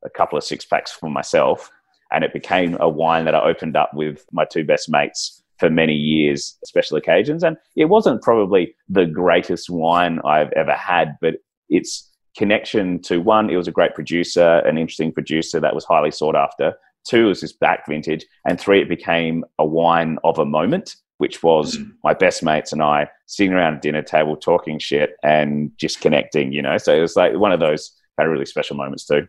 a 0.03 0.09
couple 0.09 0.37
of 0.37 0.43
six 0.43 0.65
packs 0.65 0.91
for 0.91 1.09
myself, 1.09 1.71
and 2.11 2.23
it 2.23 2.33
became 2.33 2.77
a 2.79 2.89
wine 2.89 3.25
that 3.25 3.35
I 3.35 3.41
opened 3.41 3.75
up 3.75 3.91
with 3.93 4.25
my 4.31 4.45
two 4.45 4.63
best 4.63 4.89
mates 4.89 5.41
for 5.59 5.69
many 5.69 5.93
years, 5.93 6.57
special 6.65 6.97
occasions. 6.97 7.43
And 7.43 7.57
it 7.75 7.85
wasn't 7.85 8.21
probably 8.21 8.75
the 8.89 9.05
greatest 9.05 9.69
wine 9.69 10.19
I've 10.25 10.51
ever 10.53 10.73
had, 10.73 11.17
but 11.21 11.35
its 11.69 12.09
connection 12.35 13.01
to 13.03 13.19
one, 13.19 13.49
it 13.49 13.57
was 13.57 13.67
a 13.67 13.71
great 13.71 13.93
producer, 13.93 14.59
an 14.65 14.77
interesting 14.77 15.11
producer 15.11 15.59
that 15.59 15.75
was 15.75 15.85
highly 15.85 16.11
sought 16.11 16.35
after. 16.35 16.73
Two, 17.07 17.25
it 17.25 17.29
was 17.29 17.41
this 17.41 17.53
back 17.53 17.85
vintage. 17.87 18.25
And 18.45 18.59
three, 18.59 18.81
it 18.81 18.89
became 18.89 19.45
a 19.59 19.65
wine 19.65 20.17
of 20.23 20.39
a 20.39 20.45
moment 20.45 20.95
which 21.21 21.43
was 21.43 21.77
mm. 21.77 21.87
my 22.03 22.15
best 22.15 22.41
mates 22.41 22.73
and 22.73 22.81
I 22.81 23.07
sitting 23.27 23.53
around 23.53 23.75
a 23.75 23.79
dinner 23.79 24.01
table 24.01 24.35
talking 24.35 24.79
shit 24.79 25.11
and 25.21 25.71
just 25.77 26.01
connecting, 26.01 26.51
you 26.51 26.63
know. 26.63 26.79
So 26.79 26.95
it 26.95 26.99
was 26.99 27.15
like 27.15 27.35
one 27.35 27.51
of 27.51 27.59
those 27.59 27.91
kind 28.17 28.25
of 28.27 28.33
really 28.33 28.47
special 28.47 28.75
moments 28.75 29.05
too. 29.05 29.27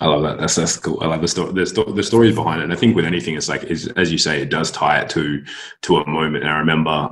I 0.00 0.06
love 0.06 0.22
that. 0.22 0.38
That's 0.38 0.56
that's 0.56 0.76
cool. 0.76 0.98
I 1.02 1.06
love 1.06 1.22
the 1.22 1.28
story. 1.28 1.52
The, 1.52 1.66
sto- 1.66 1.92
the 1.92 2.02
stories 2.02 2.34
behind 2.34 2.60
it. 2.60 2.64
And 2.64 2.72
I 2.72 2.76
think 2.76 2.94
with 2.94 3.06
anything, 3.06 3.36
it's 3.36 3.48
like 3.48 3.64
is 3.64 3.88
as 3.88 4.12
you 4.12 4.18
say, 4.18 4.42
it 4.42 4.50
does 4.50 4.70
tie 4.70 5.00
it 5.00 5.08
to 5.10 5.42
to 5.82 5.96
a 5.96 6.08
moment. 6.08 6.44
And 6.44 6.52
I 6.52 6.58
remember 6.58 7.10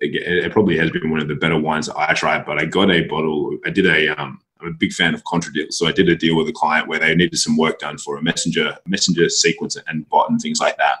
it, 0.00 0.14
it 0.14 0.52
probably 0.52 0.78
has 0.78 0.90
been 0.90 1.10
one 1.10 1.20
of 1.20 1.28
the 1.28 1.34
better 1.34 1.58
wines 1.58 1.86
that 1.86 1.98
I 1.98 2.14
tried. 2.14 2.44
But 2.46 2.58
I 2.58 2.64
got 2.64 2.90
a 2.90 3.02
bottle. 3.02 3.56
I 3.66 3.70
did 3.70 3.86
a 3.86 4.08
um, 4.20 4.40
I'm 4.60 4.68
a 4.68 4.72
big 4.72 4.92
fan 4.92 5.14
of 5.14 5.24
contra 5.24 5.52
deals. 5.52 5.76
So 5.76 5.86
I 5.86 5.92
did 5.92 6.08
a 6.08 6.16
deal 6.16 6.36
with 6.36 6.48
a 6.48 6.52
client 6.52 6.88
where 6.88 7.00
they 7.00 7.14
needed 7.14 7.38
some 7.38 7.56
work 7.56 7.80
done 7.80 7.98
for 7.98 8.16
a 8.16 8.22
messenger 8.22 8.76
messenger 8.86 9.28
sequence 9.28 9.76
and 9.86 10.08
bot 10.08 10.30
and 10.30 10.40
things 10.40 10.60
like 10.60 10.76
that. 10.76 10.98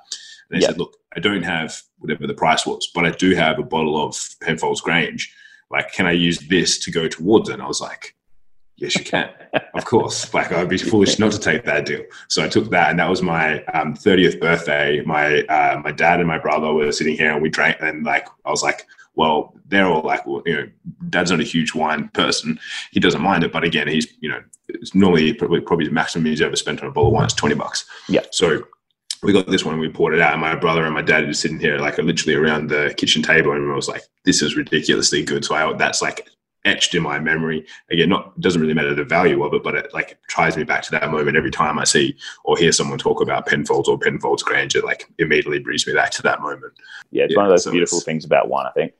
And 0.50 0.58
they 0.58 0.62
yep. 0.62 0.70
said, 0.70 0.78
look, 0.78 0.96
I 1.14 1.20
don't 1.20 1.44
have 1.44 1.80
whatever 1.98 2.26
the 2.26 2.34
price 2.34 2.66
was, 2.66 2.90
but 2.92 3.06
I 3.06 3.10
do 3.10 3.34
have 3.36 3.58
a 3.58 3.62
bottle 3.62 4.02
of 4.04 4.18
Penfolds 4.40 4.80
Grange. 4.80 5.32
Like, 5.70 5.92
can 5.92 6.06
I 6.06 6.12
use 6.12 6.38
this 6.38 6.78
to 6.80 6.90
go 6.90 7.06
towards 7.06 7.48
it? 7.48 7.54
And 7.54 7.62
I 7.62 7.66
was 7.66 7.80
like, 7.80 8.16
yes, 8.82 8.96
you 8.96 9.04
can. 9.04 9.30
of 9.74 9.84
course. 9.84 10.32
Like, 10.34 10.52
I'd 10.52 10.68
be 10.68 10.78
foolish 10.78 11.18
not 11.18 11.32
to 11.32 11.38
take 11.38 11.64
that 11.64 11.86
deal. 11.86 12.02
So 12.28 12.44
I 12.44 12.48
took 12.48 12.70
that, 12.70 12.90
and 12.90 12.98
that 12.98 13.08
was 13.08 13.22
my 13.22 13.64
um, 13.66 13.94
30th 13.94 14.40
birthday. 14.40 15.00
My 15.02 15.42
uh, 15.44 15.80
my 15.82 15.92
dad 15.92 16.18
and 16.18 16.28
my 16.28 16.38
brother 16.38 16.72
were 16.72 16.92
sitting 16.92 17.16
here, 17.16 17.32
and 17.32 17.42
we 17.42 17.48
drank. 17.48 17.76
And 17.80 18.04
like, 18.04 18.26
I 18.44 18.50
was 18.50 18.62
like, 18.62 18.86
well, 19.14 19.54
they're 19.66 19.86
all 19.86 20.02
like, 20.02 20.26
well, 20.26 20.42
you 20.46 20.54
know, 20.54 20.68
dad's 21.08 21.30
not 21.30 21.40
a 21.40 21.44
huge 21.44 21.74
wine 21.74 22.08
person. 22.08 22.58
He 22.90 23.00
doesn't 23.00 23.20
mind 23.20 23.44
it, 23.44 23.52
but 23.52 23.64
again, 23.64 23.88
he's, 23.88 24.06
you 24.20 24.28
know, 24.28 24.42
it's 24.68 24.94
normally 24.94 25.34
probably 25.34 25.60
probably 25.60 25.86
the 25.86 25.92
maximum 25.92 26.26
he's 26.26 26.40
ever 26.40 26.56
spent 26.56 26.82
on 26.82 26.88
a 26.88 26.92
bottle 26.92 27.08
of 27.08 27.14
wine 27.14 27.26
is 27.26 27.34
20 27.34 27.54
bucks. 27.54 27.84
Yeah. 28.08 28.22
So 28.30 28.64
we 29.22 29.32
got 29.32 29.46
this 29.46 29.64
one, 29.64 29.78
we 29.78 29.88
poured 29.88 30.14
it 30.14 30.20
out, 30.20 30.32
and 30.32 30.40
my 30.40 30.54
brother 30.54 30.84
and 30.84 30.94
my 30.94 31.02
dad 31.02 31.28
are 31.28 31.32
sitting 31.32 31.60
here, 31.60 31.78
like 31.78 31.98
literally 31.98 32.34
around 32.34 32.68
the 32.68 32.92
kitchen 32.96 33.22
table, 33.22 33.52
and 33.52 33.70
I 33.70 33.74
was 33.74 33.88
like, 33.88 34.02
"This 34.24 34.42
is 34.42 34.56
ridiculously 34.56 35.22
good." 35.22 35.44
So 35.44 35.54
I, 35.54 35.72
that's 35.74 36.02
like 36.02 36.28
etched 36.64 36.94
in 36.94 37.02
my 37.02 37.18
memory. 37.18 37.66
Again, 37.90 38.08
not 38.08 38.38
doesn't 38.40 38.60
really 38.60 38.74
matter 38.74 38.94
the 38.94 39.04
value 39.04 39.42
of 39.44 39.54
it, 39.54 39.62
but 39.62 39.74
it 39.74 39.92
like 39.92 40.18
ties 40.30 40.56
me 40.56 40.64
back 40.64 40.82
to 40.84 40.90
that 40.92 41.10
moment 41.10 41.36
every 41.36 41.50
time 41.50 41.78
I 41.78 41.84
see 41.84 42.16
or 42.44 42.56
hear 42.56 42.72
someone 42.72 42.98
talk 42.98 43.20
about 43.20 43.46
Penfolds 43.46 43.88
or 43.88 43.98
Penfolds 43.98 44.42
Grange. 44.42 44.74
It 44.74 44.84
like 44.84 45.08
immediately 45.18 45.58
brings 45.58 45.86
me 45.86 45.94
back 45.94 46.10
to 46.12 46.22
that 46.22 46.40
moment. 46.40 46.72
Yeah, 47.10 47.24
it's 47.24 47.32
yeah, 47.32 47.36
one 47.36 47.46
of 47.46 47.50
those 47.50 47.64
so 47.64 47.70
beautiful 47.72 48.00
things 48.00 48.24
about 48.24 48.48
wine. 48.48 48.66
I 48.66 48.72
think 48.72 48.92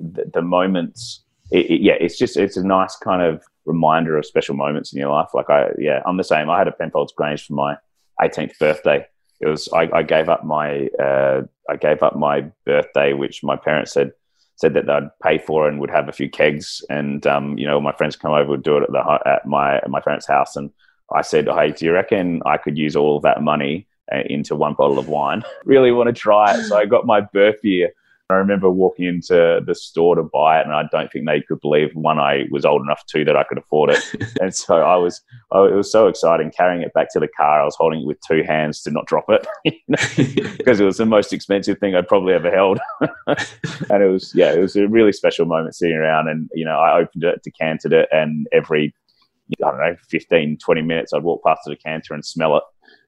the, 0.00 0.30
the 0.32 0.42
moments. 0.42 1.24
It, 1.50 1.70
it, 1.70 1.80
yeah, 1.80 1.94
it's 1.98 2.18
just 2.18 2.36
it's 2.36 2.58
a 2.58 2.64
nice 2.64 2.94
kind 2.96 3.22
of 3.22 3.42
reminder 3.64 4.18
of 4.18 4.26
special 4.26 4.54
moments 4.54 4.92
in 4.92 4.98
your 4.98 5.10
life. 5.10 5.28
Like 5.32 5.48
I, 5.48 5.70
yeah, 5.78 6.02
I'm 6.04 6.18
the 6.18 6.24
same. 6.24 6.50
I 6.50 6.58
had 6.58 6.68
a 6.68 6.72
Penfolds 6.72 7.14
Grange 7.16 7.46
for 7.46 7.54
my 7.54 7.76
18th 8.20 8.58
birthday 8.58 9.06
it 9.40 9.46
was 9.46 9.68
I, 9.72 9.88
I 9.92 10.02
gave 10.02 10.28
up 10.28 10.44
my 10.44 10.88
uh, 11.00 11.42
I 11.68 11.76
gave 11.76 12.02
up 12.02 12.16
my 12.16 12.46
birthday, 12.64 13.12
which 13.12 13.44
my 13.44 13.56
parents 13.56 13.92
said 13.92 14.12
said 14.58 14.74
that 14.74 14.86
they'd 14.86 15.08
pay 15.22 15.38
for 15.38 15.68
and 15.68 15.80
would 15.80 15.90
have 15.90 16.08
a 16.08 16.12
few 16.12 16.28
kegs, 16.28 16.84
and 16.90 17.26
um, 17.26 17.56
you 17.56 17.66
know 17.66 17.80
my 17.80 17.92
friends 17.92 18.16
come 18.16 18.32
over 18.32 18.50
would 18.50 18.62
do 18.62 18.76
it 18.76 18.82
at 18.82 18.92
the 18.92 19.20
at 19.24 19.46
my 19.46 19.76
at 19.76 19.88
my 19.88 20.00
parents' 20.00 20.26
house, 20.26 20.56
and 20.56 20.70
I 21.14 21.22
said, 21.22 21.48
"Hey, 21.48 21.70
do 21.70 21.86
you 21.86 21.92
reckon 21.92 22.42
I 22.44 22.56
could 22.56 22.76
use 22.76 22.96
all 22.96 23.16
of 23.16 23.22
that 23.22 23.42
money 23.42 23.86
uh, 24.12 24.22
into 24.26 24.56
one 24.56 24.74
bottle 24.74 24.98
of 24.98 25.08
wine? 25.08 25.44
really 25.64 25.92
want 25.92 26.08
to 26.08 26.12
try 26.12 26.58
it." 26.58 26.64
So 26.64 26.76
I 26.76 26.86
got 26.86 27.06
my 27.06 27.20
birth 27.20 27.64
year 27.64 27.92
I 28.30 28.34
remember 28.34 28.70
walking 28.70 29.06
into 29.06 29.62
the 29.64 29.74
store 29.74 30.14
to 30.14 30.22
buy 30.22 30.60
it, 30.60 30.66
and 30.66 30.74
I 30.74 30.82
don't 30.92 31.10
think 31.10 31.26
they 31.26 31.40
could 31.40 31.62
believe 31.62 31.94
one 31.94 32.18
I 32.18 32.44
was 32.50 32.66
old 32.66 32.82
enough 32.82 33.06
to 33.06 33.24
that 33.24 33.36
I 33.36 33.44
could 33.44 33.56
afford 33.56 33.88
it. 33.88 34.02
and 34.40 34.54
so 34.54 34.76
I 34.76 34.96
was, 34.96 35.22
oh, 35.50 35.64
it 35.64 35.74
was 35.74 35.90
so 35.90 36.08
exciting 36.08 36.52
carrying 36.54 36.82
it 36.82 36.92
back 36.92 37.10
to 37.14 37.20
the 37.20 37.28
car. 37.28 37.62
I 37.62 37.64
was 37.64 37.76
holding 37.76 38.02
it 38.02 38.06
with 38.06 38.18
two 38.20 38.42
hands 38.42 38.82
to 38.82 38.90
not 38.90 39.06
drop 39.06 39.30
it 39.30 39.46
because 40.58 40.78
it 40.80 40.84
was 40.84 40.98
the 40.98 41.06
most 41.06 41.32
expensive 41.32 41.78
thing 41.78 41.94
I'd 41.94 42.06
probably 42.06 42.34
ever 42.34 42.50
held. 42.50 42.78
and 43.26 44.02
it 44.02 44.10
was, 44.10 44.32
yeah, 44.34 44.52
it 44.52 44.60
was 44.60 44.76
a 44.76 44.86
really 44.86 45.12
special 45.12 45.46
moment 45.46 45.74
sitting 45.74 45.96
around, 45.96 46.28
and 46.28 46.50
you 46.52 46.66
know, 46.66 46.78
I 46.78 47.00
opened 47.00 47.24
it, 47.24 47.42
decanted 47.42 47.94
it, 47.94 48.10
and 48.12 48.46
every 48.52 48.94
I 49.64 49.70
don't 49.70 49.80
know, 49.80 49.96
15, 50.10 50.58
20 50.58 50.82
minutes, 50.82 51.14
I'd 51.14 51.22
walk 51.22 51.42
past 51.42 51.62
the 51.64 51.74
decanter 51.74 52.12
and 52.12 52.22
smell 52.22 52.58
it 52.58 52.62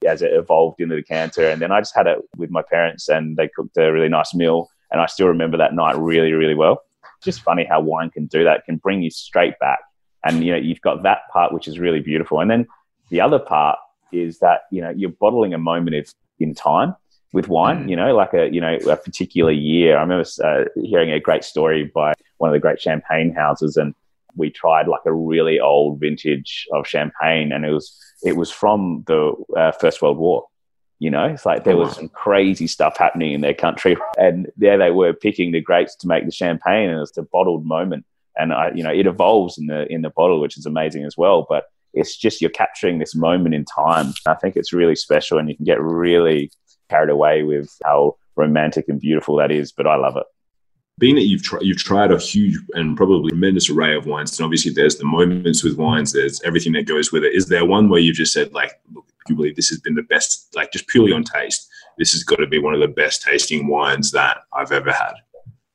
as 0.08 0.22
it 0.22 0.32
evolved 0.32 0.80
into 0.80 0.94
the 0.94 1.02
decanter. 1.02 1.50
And 1.50 1.60
then 1.60 1.70
I 1.70 1.80
just 1.80 1.94
had 1.94 2.06
it 2.06 2.18
with 2.38 2.50
my 2.50 2.62
parents 2.62 3.10
and 3.10 3.36
they 3.36 3.48
cooked 3.54 3.76
a 3.76 3.92
really 3.92 4.08
nice 4.08 4.34
meal 4.34 4.70
and 4.90 5.00
I 5.00 5.06
still 5.06 5.28
remember 5.28 5.56
that 5.58 5.74
night 5.74 5.96
really, 5.98 6.32
really 6.32 6.54
well. 6.54 6.82
Just 7.22 7.42
funny 7.42 7.64
how 7.64 7.80
wine 7.80 8.10
can 8.10 8.26
do 8.26 8.44
that, 8.44 8.58
it 8.58 8.64
can 8.64 8.76
bring 8.76 9.02
you 9.02 9.10
straight 9.10 9.58
back. 9.58 9.80
And, 10.24 10.44
you 10.44 10.52
know, 10.52 10.58
you've 10.58 10.80
got 10.80 11.02
that 11.04 11.20
part, 11.32 11.52
which 11.52 11.68
is 11.68 11.78
really 11.78 12.00
beautiful. 12.00 12.40
And 12.40 12.50
then 12.50 12.66
the 13.08 13.20
other 13.20 13.38
part 13.38 13.78
is 14.12 14.38
that, 14.40 14.62
you 14.70 14.80
know, 14.80 14.90
you're 14.90 15.10
bottling 15.10 15.54
a 15.54 15.58
moment 15.58 15.96
of, 15.96 16.14
in 16.38 16.54
time 16.54 16.94
with 17.32 17.48
wine, 17.48 17.84
mm. 17.84 17.90
you 17.90 17.96
know, 17.96 18.14
like 18.14 18.34
a, 18.34 18.52
you 18.52 18.60
know, 18.60 18.76
a 18.88 18.96
particular 18.96 19.52
year. 19.52 19.96
I 19.96 20.02
remember 20.02 20.28
uh, 20.42 20.64
hearing 20.82 21.10
a 21.10 21.20
great 21.20 21.44
story 21.44 21.90
by 21.94 22.12
one 22.38 22.50
of 22.50 22.54
the 22.54 22.60
great 22.60 22.80
champagne 22.80 23.32
houses 23.32 23.76
and 23.76 23.94
we 24.36 24.50
tried 24.50 24.88
like 24.88 25.00
a 25.06 25.12
really 25.12 25.60
old 25.60 26.00
vintage 26.00 26.66
of 26.72 26.86
champagne 26.86 27.52
and 27.52 27.64
it 27.64 27.70
was, 27.70 27.96
it 28.22 28.36
was 28.36 28.50
from 28.50 29.04
the 29.06 29.32
uh, 29.56 29.72
First 29.72 30.02
World 30.02 30.18
War 30.18 30.46
you 31.00 31.10
know, 31.10 31.24
it's 31.24 31.46
like 31.46 31.64
there 31.64 31.74
oh, 31.74 31.78
was 31.78 31.96
some 31.96 32.10
crazy 32.10 32.66
stuff 32.66 32.96
happening 32.98 33.32
in 33.32 33.40
their 33.40 33.54
country, 33.54 33.96
and 34.18 34.48
there 34.56 34.78
they 34.78 34.92
were 34.92 35.12
picking 35.12 35.50
the 35.50 35.60
grapes 35.60 35.96
to 35.96 36.06
make 36.06 36.26
the 36.26 36.30
champagne, 36.30 36.90
and 36.90 37.00
it's 37.00 37.16
a 37.16 37.22
bottled 37.22 37.66
moment. 37.66 38.04
And 38.36 38.52
I, 38.52 38.70
you 38.74 38.84
know, 38.84 38.92
it 38.92 39.06
evolves 39.06 39.58
in 39.58 39.66
the 39.66 39.90
in 39.92 40.02
the 40.02 40.10
bottle, 40.10 40.40
which 40.40 40.56
is 40.56 40.66
amazing 40.66 41.04
as 41.04 41.16
well. 41.16 41.46
But 41.48 41.64
it's 41.94 42.16
just 42.16 42.40
you're 42.40 42.50
capturing 42.50 42.98
this 42.98 43.16
moment 43.16 43.54
in 43.54 43.64
time. 43.64 44.12
I 44.28 44.34
think 44.34 44.56
it's 44.56 44.72
really 44.72 44.94
special, 44.94 45.38
and 45.38 45.48
you 45.48 45.56
can 45.56 45.64
get 45.64 45.80
really 45.80 46.52
carried 46.90 47.10
away 47.10 47.42
with 47.42 47.74
how 47.84 48.16
romantic 48.36 48.88
and 48.88 49.00
beautiful 49.00 49.36
that 49.36 49.50
is. 49.50 49.72
But 49.72 49.86
I 49.86 49.96
love 49.96 50.16
it 50.16 50.26
being 50.98 51.14
that 51.14 51.22
you've 51.22 51.42
tried 51.42 51.62
you've 51.62 51.82
tried 51.82 52.12
a 52.12 52.18
huge 52.18 52.58
and 52.74 52.94
probably 52.94 53.30
tremendous 53.30 53.70
array 53.70 53.96
of 53.96 54.04
wines, 54.04 54.38
and 54.38 54.44
obviously 54.44 54.70
there's 54.70 54.96
the 54.96 55.04
moments 55.06 55.64
with 55.64 55.78
wines, 55.78 56.12
there's 56.12 56.42
everything 56.42 56.72
that 56.74 56.86
goes 56.86 57.10
with 57.10 57.24
it. 57.24 57.34
Is 57.34 57.46
there 57.46 57.64
one 57.64 57.88
where 57.88 58.00
you've 58.00 58.16
just 58.16 58.34
said 58.34 58.52
like, 58.52 58.78
look, 58.92 59.06
you 59.28 59.34
believe 59.34 59.56
this 59.56 59.68
has 59.68 59.80
been 59.80 59.94
the 59.94 60.02
best, 60.02 60.48
like 60.54 60.72
just 60.72 60.86
purely 60.88 61.12
on 61.12 61.24
taste, 61.24 61.68
this 61.98 62.12
has 62.12 62.24
got 62.24 62.36
to 62.36 62.46
be 62.46 62.58
one 62.58 62.74
of 62.74 62.80
the 62.80 62.88
best 62.88 63.22
tasting 63.22 63.68
wines 63.68 64.10
that 64.12 64.38
I've 64.54 64.72
ever 64.72 64.92
had? 64.92 65.12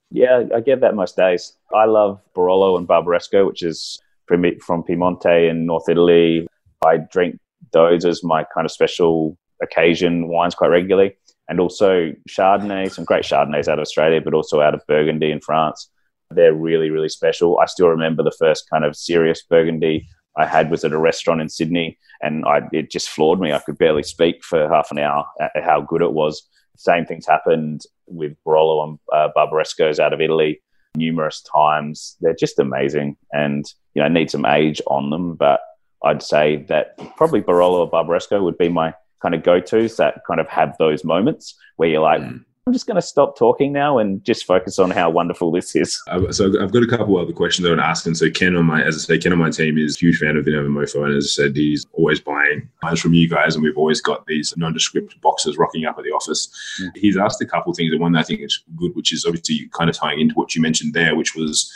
Yeah, 0.10 0.44
I 0.56 0.62
get 0.62 0.82
that 0.82 0.96
most 0.96 1.16
days. 1.16 1.54
I 1.74 1.86
love 1.86 2.22
Barolo 2.36 2.78
and 2.78 2.88
Barbaresco, 2.88 3.46
which 3.46 3.64
is 3.64 4.00
from 4.28 4.42
Piemonte 4.42 5.50
in 5.50 5.66
North 5.66 5.90
Italy. 5.90 6.48
I 6.86 6.98
drink 6.98 7.40
those 7.72 8.06
as 8.06 8.24
my 8.24 8.46
kind 8.54 8.66
of 8.66 8.72
special 8.72 9.38
occasion 9.62 10.28
wines 10.28 10.56
quite 10.56 10.70
regularly 10.70 11.16
and 11.48 11.60
also 11.60 12.12
Chardonnay, 12.28 12.92
some 12.92 13.06
great 13.06 13.24
Chardonnays 13.24 13.68
out 13.68 13.78
of 13.78 13.84
Australia, 13.84 14.22
but 14.22 14.34
also 14.34 14.62
out 14.62 14.74
of 14.74 14.82
Burgundy 14.88 15.32
in 15.32 15.42
France. 15.42 15.90
They're 16.32 16.56
really, 16.56 16.90
really 16.90 17.10
special. 17.10 17.60
I 17.60 17.66
still 17.66 17.88
remember 17.88 18.24
the 18.24 18.36
first 18.40 18.68
kind 18.70 18.84
of 18.84 18.96
serious 18.96 19.44
Burgundy 19.44 20.08
I 20.38 20.46
had 20.46 20.70
was 20.70 20.84
at 20.84 20.92
a 20.92 20.98
restaurant 20.98 21.42
in 21.42 21.50
Sydney, 21.50 21.98
and 22.22 22.46
I, 22.46 22.62
it 22.72 22.92
just 22.92 23.10
floored 23.10 23.40
me. 23.40 23.54
I 23.54 23.60
could 23.60 23.78
barely 23.78 24.04
speak 24.04 24.44
for 24.44 24.68
half 24.68 24.92
an 24.92 25.00
hour 25.00 25.26
at 25.40 25.64
how 25.64 25.82
good 25.82 26.02
it 26.02 26.14
was. 26.14 26.48
Same 26.78 27.06
things 27.06 27.26
happened 27.26 27.84
with 28.08 28.36
Barolo 28.46 28.84
and 28.84 29.00
uh, 29.14 29.30
Barbarescos 29.36 30.00
out 30.00 30.14
of 30.14 30.22
Italy 30.22 30.62
numerous 30.96 31.42
times. 31.42 32.18
They're 32.22 32.36
just 32.36 32.60
amazing, 32.60 33.18
and 33.32 33.66
you 33.94 34.02
know 34.02 34.08
need 34.08 34.30
some 34.30 34.46
age 34.46 34.82
on 34.88 35.10
them, 35.10 35.36
but 35.36 35.62
I'd 36.04 36.24
say 36.24 36.66
that 36.70 36.98
probably 37.16 37.42
Barolo 37.42 37.80
or 37.80 37.92
Barbaresco 37.92 38.44
would 38.44 38.58
be 38.58 38.70
my 38.70 38.94
kind 39.22 39.34
of 39.34 39.44
go 39.44 39.60
tos 39.60 39.98
that 39.98 40.22
kind 40.28 40.40
of 40.40 40.48
have 40.48 40.76
those 40.78 41.04
moments 41.04 41.56
where 41.78 41.90
you're 41.90 42.02
like, 42.02 42.22
mm. 42.22 42.44
I'm 42.68 42.74
just 42.74 42.88
going 42.88 42.96
to 42.96 43.02
stop 43.02 43.38
talking 43.38 43.72
now 43.72 44.00
and 44.00 44.24
just 44.24 44.44
focus 44.44 44.80
on 44.80 44.90
how 44.90 45.12
wonderful 45.12 45.52
this 45.52 45.76
is. 45.76 46.02
So 46.32 46.48
I've 46.60 46.72
got 46.72 46.82
a 46.82 46.88
couple 46.88 47.16
other 47.16 47.32
questions 47.32 47.64
I 47.64 47.70
want 47.70 47.82
to 47.82 47.86
ask. 47.86 48.08
And 48.08 48.18
so 48.18 48.32
Ken 48.32 48.56
on 48.56 48.66
my, 48.66 48.84
as 48.84 48.96
I 48.96 49.00
say, 49.00 49.18
Ken 49.20 49.32
on 49.32 49.38
my 49.38 49.52
team 49.52 49.78
is 49.78 49.96
a 49.96 50.00
huge 50.00 50.18
fan 50.18 50.36
of 50.36 50.46
Vinomofo. 50.46 51.06
And 51.06 51.16
as 51.16 51.26
I 51.26 51.44
said, 51.44 51.56
he's 51.56 51.86
always 51.94 52.20
buying 52.20 52.68
wines 52.82 53.00
from 53.00 53.14
you 53.14 53.30
guys. 53.30 53.54
And 53.54 53.64
we've 53.64 53.78
always 53.78 54.02
got 54.02 54.26
these 54.26 54.52
nondescript 54.58 55.22
boxes 55.22 55.60
rocking 55.60 55.86
up 55.86 56.00
at 56.00 56.06
the 56.06 56.10
office. 56.10 56.50
Mm. 56.82 56.98
He's 56.98 57.18
asked 57.18 57.40
a 57.40 57.46
couple 57.46 57.70
of 57.70 57.78
things. 57.78 57.92
And 57.92 58.02
one 58.02 58.14
that 58.14 58.22
I 58.22 58.24
think 58.24 58.42
is 58.42 58.64
good, 58.76 58.96
which 58.96 59.14
is 59.14 59.26
obviously 59.26 59.70
kind 59.78 59.88
of 59.88 59.96
tying 59.96 60.20
into 60.20 60.34
what 60.34 60.56
you 60.56 60.62
mentioned 60.64 60.96
there, 60.96 61.16
which 61.16 61.36
was 61.36 61.72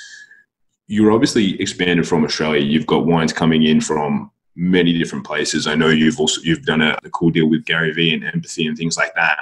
you're 0.88 1.12
obviously 1.12 1.62
expanded 1.62 2.08
from 2.08 2.26
Australia. 2.26 2.62
You've 2.62 2.88
got 2.88 3.06
wines 3.06 3.32
coming 3.32 3.62
in 3.62 3.80
from 3.80 4.32
many 4.56 4.98
different 4.98 5.26
places. 5.26 5.68
I 5.68 5.76
know 5.76 5.88
you've 5.88 6.20
also 6.20 6.42
you've 6.42 6.64
done 6.64 6.82
a, 6.82 6.98
a, 7.04 7.10
cool 7.12 7.30
deal 7.30 7.48
with 7.48 7.64
Gary 7.66 7.94
Vee 7.94 8.14
and 8.14 8.26
empathy 8.26 8.68
and 8.68 8.76
things 8.76 8.98
like 8.98 9.14
that. 9.16 9.38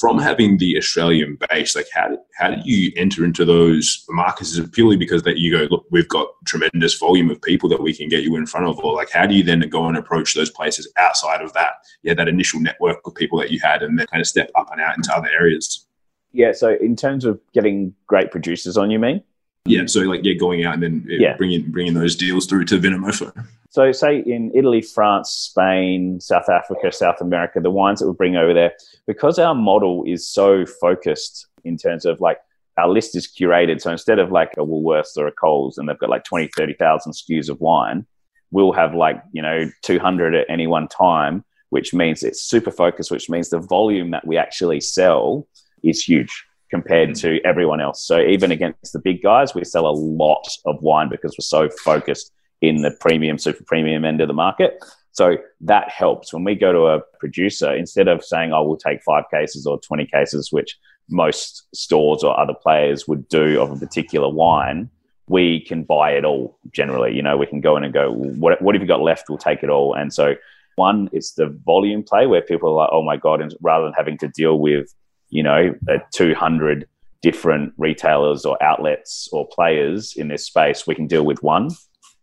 From 0.00 0.18
having 0.18 0.58
the 0.58 0.76
Australian 0.76 1.38
base, 1.48 1.76
like 1.76 1.86
how 1.92 2.08
did, 2.08 2.18
how 2.36 2.50
did 2.50 2.64
you 2.64 2.92
enter 2.96 3.24
into 3.24 3.44
those 3.44 4.04
markets? 4.10 4.52
Is 4.52 4.58
it 4.58 4.72
purely 4.72 4.96
because 4.96 5.22
that 5.22 5.38
you 5.38 5.50
go, 5.50 5.66
look, 5.70 5.84
we've 5.90 6.08
got 6.08 6.28
tremendous 6.46 6.98
volume 6.98 7.30
of 7.30 7.40
people 7.42 7.68
that 7.68 7.82
we 7.82 7.94
can 7.94 8.08
get 8.08 8.22
you 8.22 8.36
in 8.36 8.46
front 8.46 8.66
of, 8.66 8.78
or 8.80 8.94
like 8.94 9.10
how 9.10 9.26
do 9.26 9.34
you 9.34 9.42
then 9.42 9.60
go 9.68 9.86
and 9.86 9.96
approach 9.96 10.34
those 10.34 10.50
places 10.50 10.90
outside 10.96 11.40
of 11.40 11.52
that? 11.52 11.74
Yeah, 12.02 12.14
that 12.14 12.28
initial 12.28 12.60
network 12.60 13.06
of 13.06 13.14
people 13.14 13.38
that 13.38 13.50
you 13.50 13.60
had, 13.60 13.82
and 13.82 13.98
then 13.98 14.06
kind 14.06 14.20
of 14.20 14.26
step 14.26 14.50
up 14.54 14.70
and 14.72 14.80
out 14.80 14.96
into 14.96 15.14
other 15.14 15.28
areas. 15.28 15.86
Yeah. 16.32 16.52
So 16.52 16.76
in 16.80 16.96
terms 16.96 17.24
of 17.24 17.40
getting 17.52 17.94
great 18.06 18.30
producers 18.30 18.76
on, 18.76 18.90
you 18.90 18.98
mean? 18.98 19.22
Yeah, 19.64 19.86
so 19.86 20.00
like 20.00 20.24
yeah, 20.24 20.34
going 20.34 20.64
out 20.64 20.74
and 20.74 20.82
then 20.82 21.06
yeah. 21.08 21.36
bringing 21.36 21.70
bringing 21.70 21.94
those 21.94 22.16
deals 22.16 22.46
through 22.46 22.64
to 22.66 22.78
Vinomofo. 22.78 23.32
So 23.70 23.90
say 23.92 24.18
in 24.18 24.50
Italy, 24.54 24.82
France, 24.82 25.30
Spain, 25.30 26.20
South 26.20 26.48
Africa, 26.48 26.90
South 26.92 27.20
America, 27.20 27.60
the 27.60 27.70
wines 27.70 28.00
that 28.00 28.08
we 28.08 28.12
bring 28.12 28.36
over 28.36 28.52
there, 28.52 28.72
because 29.06 29.38
our 29.38 29.54
model 29.54 30.04
is 30.06 30.28
so 30.28 30.66
focused 30.66 31.46
in 31.64 31.76
terms 31.76 32.04
of 32.04 32.20
like 32.20 32.38
our 32.76 32.88
list 32.88 33.16
is 33.16 33.26
curated. 33.28 33.80
So 33.80 33.90
instead 33.90 34.18
of 34.18 34.32
like 34.32 34.52
a 34.58 34.60
Woolworths 34.60 35.16
or 35.16 35.26
a 35.26 35.32
Coles 35.32 35.78
and 35.78 35.88
they've 35.88 35.98
got 35.98 36.10
like 36.10 36.24
20, 36.24 36.50
30,000 36.56 37.12
SKUs 37.12 37.48
of 37.48 37.60
wine, 37.60 38.06
we'll 38.50 38.72
have 38.72 38.94
like, 38.94 39.22
you 39.32 39.42
know, 39.42 39.70
200 39.82 40.34
at 40.34 40.46
any 40.48 40.66
one 40.66 40.88
time, 40.88 41.44
which 41.70 41.94
means 41.94 42.22
it's 42.22 42.42
super 42.42 42.70
focused, 42.70 43.10
which 43.10 43.30
means 43.30 43.50
the 43.50 43.58
volume 43.58 44.10
that 44.10 44.26
we 44.26 44.36
actually 44.36 44.80
sell 44.80 45.46
is 45.82 46.02
huge 46.02 46.44
compared 46.72 47.10
mm. 47.10 47.20
to 47.20 47.40
everyone 47.44 47.80
else. 47.80 48.02
So 48.04 48.18
even 48.20 48.50
against 48.50 48.92
the 48.92 48.98
big 48.98 49.22
guys, 49.22 49.54
we 49.54 49.64
sell 49.64 49.86
a 49.86 49.92
lot 49.92 50.48
of 50.64 50.82
wine 50.82 51.08
because 51.10 51.36
we're 51.38 51.42
so 51.42 51.68
focused 51.84 52.32
in 52.62 52.82
the 52.82 52.90
premium, 52.90 53.38
super 53.38 53.62
premium 53.64 54.04
end 54.04 54.20
of 54.20 54.28
the 54.28 54.34
market. 54.34 54.82
So 55.12 55.36
that 55.60 55.90
helps 55.90 56.32
when 56.32 56.44
we 56.44 56.54
go 56.54 56.72
to 56.72 56.86
a 56.86 57.00
producer 57.20 57.74
instead 57.74 58.08
of 58.08 58.24
saying, 58.24 58.52
"Oh, 58.52 58.64
we'll 58.64 58.78
take 58.78 59.02
five 59.02 59.24
cases 59.30 59.66
or 59.66 59.78
twenty 59.80 60.06
cases," 60.06 60.50
which 60.50 60.78
most 61.10 61.66
stores 61.74 62.24
or 62.24 62.38
other 62.40 62.54
players 62.54 63.06
would 63.06 63.28
do 63.28 63.60
of 63.60 63.70
a 63.70 63.76
particular 63.76 64.30
wine. 64.30 64.88
We 65.28 65.60
can 65.60 65.84
buy 65.84 66.12
it 66.12 66.24
all 66.24 66.58
generally. 66.70 67.14
You 67.14 67.22
know, 67.22 67.36
we 67.36 67.46
can 67.46 67.60
go 67.60 67.76
in 67.76 67.84
and 67.84 67.92
go, 67.92 68.10
"What 68.10 68.62
what 68.62 68.74
have 68.74 68.82
you 68.82 68.88
got 68.88 69.02
left? 69.02 69.28
We'll 69.28 69.36
take 69.50 69.62
it 69.62 69.68
all." 69.68 69.92
And 69.92 70.14
so 70.14 70.34
one, 70.76 71.10
it's 71.12 71.32
the 71.34 71.48
volume 71.66 72.02
play 72.02 72.26
where 72.26 72.40
people 72.40 72.70
are 72.70 72.78
like, 72.82 72.90
"Oh 72.90 73.02
my 73.02 73.18
god!" 73.18 73.42
And 73.42 73.54
rather 73.60 73.84
than 73.84 73.92
having 73.92 74.16
to 74.18 74.28
deal 74.28 74.58
with, 74.58 74.94
you 75.32 75.42
know, 75.42 75.74
two 76.12 76.34
hundred 76.34 76.86
different 77.22 77.72
retailers 77.78 78.44
or 78.44 78.62
outlets 78.62 79.28
or 79.32 79.48
players 79.48 80.14
in 80.16 80.28
this 80.28 80.44
space, 80.44 80.86
we 80.86 80.94
can 80.94 81.06
deal 81.06 81.24
with 81.24 81.42
one 81.42 81.70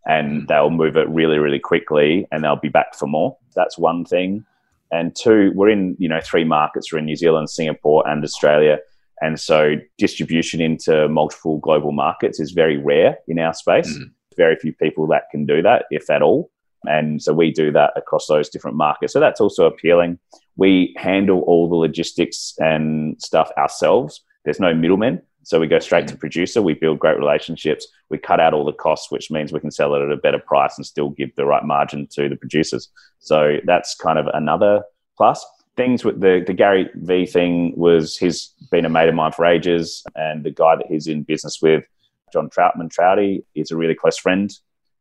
and 0.06 0.46
they'll 0.48 0.70
move 0.70 0.96
it 0.96 1.08
really, 1.08 1.38
really 1.38 1.58
quickly 1.58 2.26
and 2.30 2.44
they'll 2.44 2.56
be 2.56 2.68
back 2.68 2.94
for 2.94 3.06
more. 3.06 3.36
That's 3.56 3.76
one 3.76 4.04
thing. 4.04 4.44
And 4.92 5.16
two, 5.16 5.52
we're 5.54 5.70
in, 5.70 5.96
you 5.98 6.08
know, 6.08 6.20
three 6.22 6.44
markets. 6.44 6.92
We're 6.92 6.98
in 6.98 7.06
New 7.06 7.16
Zealand, 7.16 7.48
Singapore, 7.50 8.06
and 8.08 8.22
Australia. 8.22 8.78
And 9.20 9.38
so 9.38 9.76
distribution 9.98 10.60
into 10.60 11.08
multiple 11.08 11.58
global 11.58 11.92
markets 11.92 12.38
is 12.40 12.52
very 12.52 12.76
rare 12.76 13.18
in 13.26 13.38
our 13.38 13.54
space. 13.54 13.90
Mm. 13.92 14.10
Very 14.36 14.56
few 14.56 14.72
people 14.72 15.06
that 15.08 15.24
can 15.30 15.46
do 15.46 15.62
that, 15.62 15.84
if 15.90 16.08
at 16.10 16.22
all. 16.22 16.50
And 16.84 17.22
so 17.22 17.32
we 17.32 17.50
do 17.50 17.70
that 17.72 17.92
across 17.96 18.26
those 18.26 18.48
different 18.48 18.76
markets. 18.76 19.12
So 19.12 19.20
that's 19.20 19.40
also 19.40 19.66
appealing. 19.66 20.18
We 20.56 20.94
handle 20.96 21.40
all 21.42 21.68
the 21.68 21.76
logistics 21.76 22.54
and 22.58 23.20
stuff 23.20 23.50
ourselves. 23.56 24.22
There's 24.44 24.60
no 24.60 24.74
middlemen. 24.74 25.22
So 25.42 25.58
we 25.58 25.66
go 25.66 25.78
straight 25.78 26.06
to 26.08 26.16
producer. 26.16 26.62
We 26.62 26.74
build 26.74 26.98
great 26.98 27.18
relationships. 27.18 27.86
We 28.08 28.18
cut 28.18 28.40
out 28.40 28.54
all 28.54 28.64
the 28.64 28.72
costs, 28.72 29.10
which 29.10 29.30
means 29.30 29.52
we 29.52 29.60
can 29.60 29.70
sell 29.70 29.94
it 29.94 30.02
at 30.02 30.12
a 30.12 30.16
better 30.16 30.38
price 30.38 30.76
and 30.76 30.86
still 30.86 31.10
give 31.10 31.34
the 31.34 31.46
right 31.46 31.64
margin 31.64 32.06
to 32.12 32.28
the 32.28 32.36
producers. 32.36 32.90
So 33.18 33.56
that's 33.64 33.94
kind 33.94 34.18
of 34.18 34.26
another 34.32 34.82
plus. 35.16 35.44
Things 35.76 36.04
with 36.04 36.20
the, 36.20 36.44
the 36.46 36.52
Gary 36.52 36.90
V 36.94 37.26
thing 37.26 37.72
was 37.76 38.16
he's 38.16 38.52
been 38.70 38.84
a 38.84 38.90
mate 38.90 39.08
of 39.08 39.14
mine 39.14 39.32
for 39.32 39.46
ages, 39.46 40.02
and 40.14 40.44
the 40.44 40.50
guy 40.50 40.76
that 40.76 40.86
he's 40.88 41.06
in 41.06 41.22
business 41.22 41.60
with, 41.62 41.84
Jon 42.32 42.50
Troutman 42.50 42.90
Trouty, 42.90 43.44
is 43.54 43.70
a 43.70 43.76
really 43.76 43.94
close 43.94 44.18
friend 44.18 44.50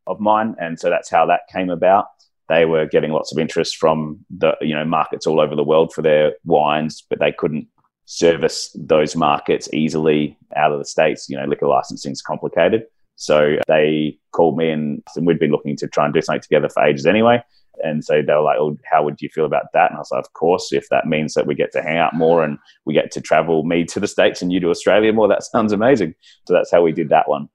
of 0.09 0.19
mine, 0.19 0.55
and 0.59 0.79
so 0.79 0.89
that's 0.89 1.09
how 1.09 1.25
that 1.27 1.41
came 1.51 1.69
about. 1.69 2.05
They 2.49 2.65
were 2.65 2.87
getting 2.87 3.11
lots 3.11 3.31
of 3.31 3.37
interest 3.37 3.77
from 3.77 4.25
the 4.29 4.55
you 4.59 4.73
know 4.73 4.85
markets 4.85 5.27
all 5.27 5.39
over 5.39 5.55
the 5.55 5.63
world 5.63 5.93
for 5.93 6.01
their 6.01 6.33
wines, 6.43 7.03
but 7.09 7.19
they 7.19 7.31
couldn't 7.31 7.67
service 8.05 8.75
those 8.75 9.15
markets 9.15 9.69
easily 9.71 10.35
out 10.55 10.71
of 10.71 10.79
the 10.79 10.85
states. 10.85 11.29
You 11.29 11.37
know, 11.37 11.45
liquor 11.45 11.67
licensing 11.67 12.11
is 12.11 12.23
complicated. 12.23 12.85
So 13.15 13.57
they 13.67 14.17
called 14.31 14.57
me 14.57 14.71
and, 14.71 15.03
and 15.15 15.27
we'd 15.27 15.39
been 15.39 15.51
looking 15.51 15.75
to 15.77 15.87
try 15.87 16.05
and 16.05 16.13
do 16.13 16.21
something 16.21 16.41
together 16.41 16.69
for 16.69 16.83
ages 16.83 17.05
anyway. 17.05 17.43
And 17.83 18.03
so 18.03 18.21
they 18.21 18.33
were 18.33 18.41
like, 18.41 18.57
"Oh, 18.59 18.77
how 18.89 19.03
would 19.03 19.21
you 19.21 19.29
feel 19.29 19.45
about 19.45 19.71
that?" 19.73 19.91
And 19.91 19.97
I 19.97 19.99
was 19.99 20.11
like, 20.11 20.25
"Of 20.25 20.33
course, 20.33 20.73
if 20.73 20.89
that 20.89 21.05
means 21.05 21.33
that 21.35 21.45
we 21.45 21.53
get 21.55 21.71
to 21.73 21.81
hang 21.81 21.97
out 21.97 22.13
more 22.13 22.43
and 22.43 22.57
we 22.85 22.93
get 22.93 23.11
to 23.11 23.21
travel, 23.21 23.63
me 23.63 23.85
to 23.85 23.99
the 23.99 24.07
states 24.07 24.41
and 24.41 24.51
you 24.51 24.59
to 24.61 24.69
Australia 24.69 25.13
more, 25.13 25.27
that 25.27 25.43
sounds 25.43 25.71
amazing." 25.71 26.15
So 26.47 26.53
that's 26.53 26.71
how 26.71 26.81
we 26.81 26.91
did 26.91 27.09
that 27.09 27.29
one. 27.29 27.47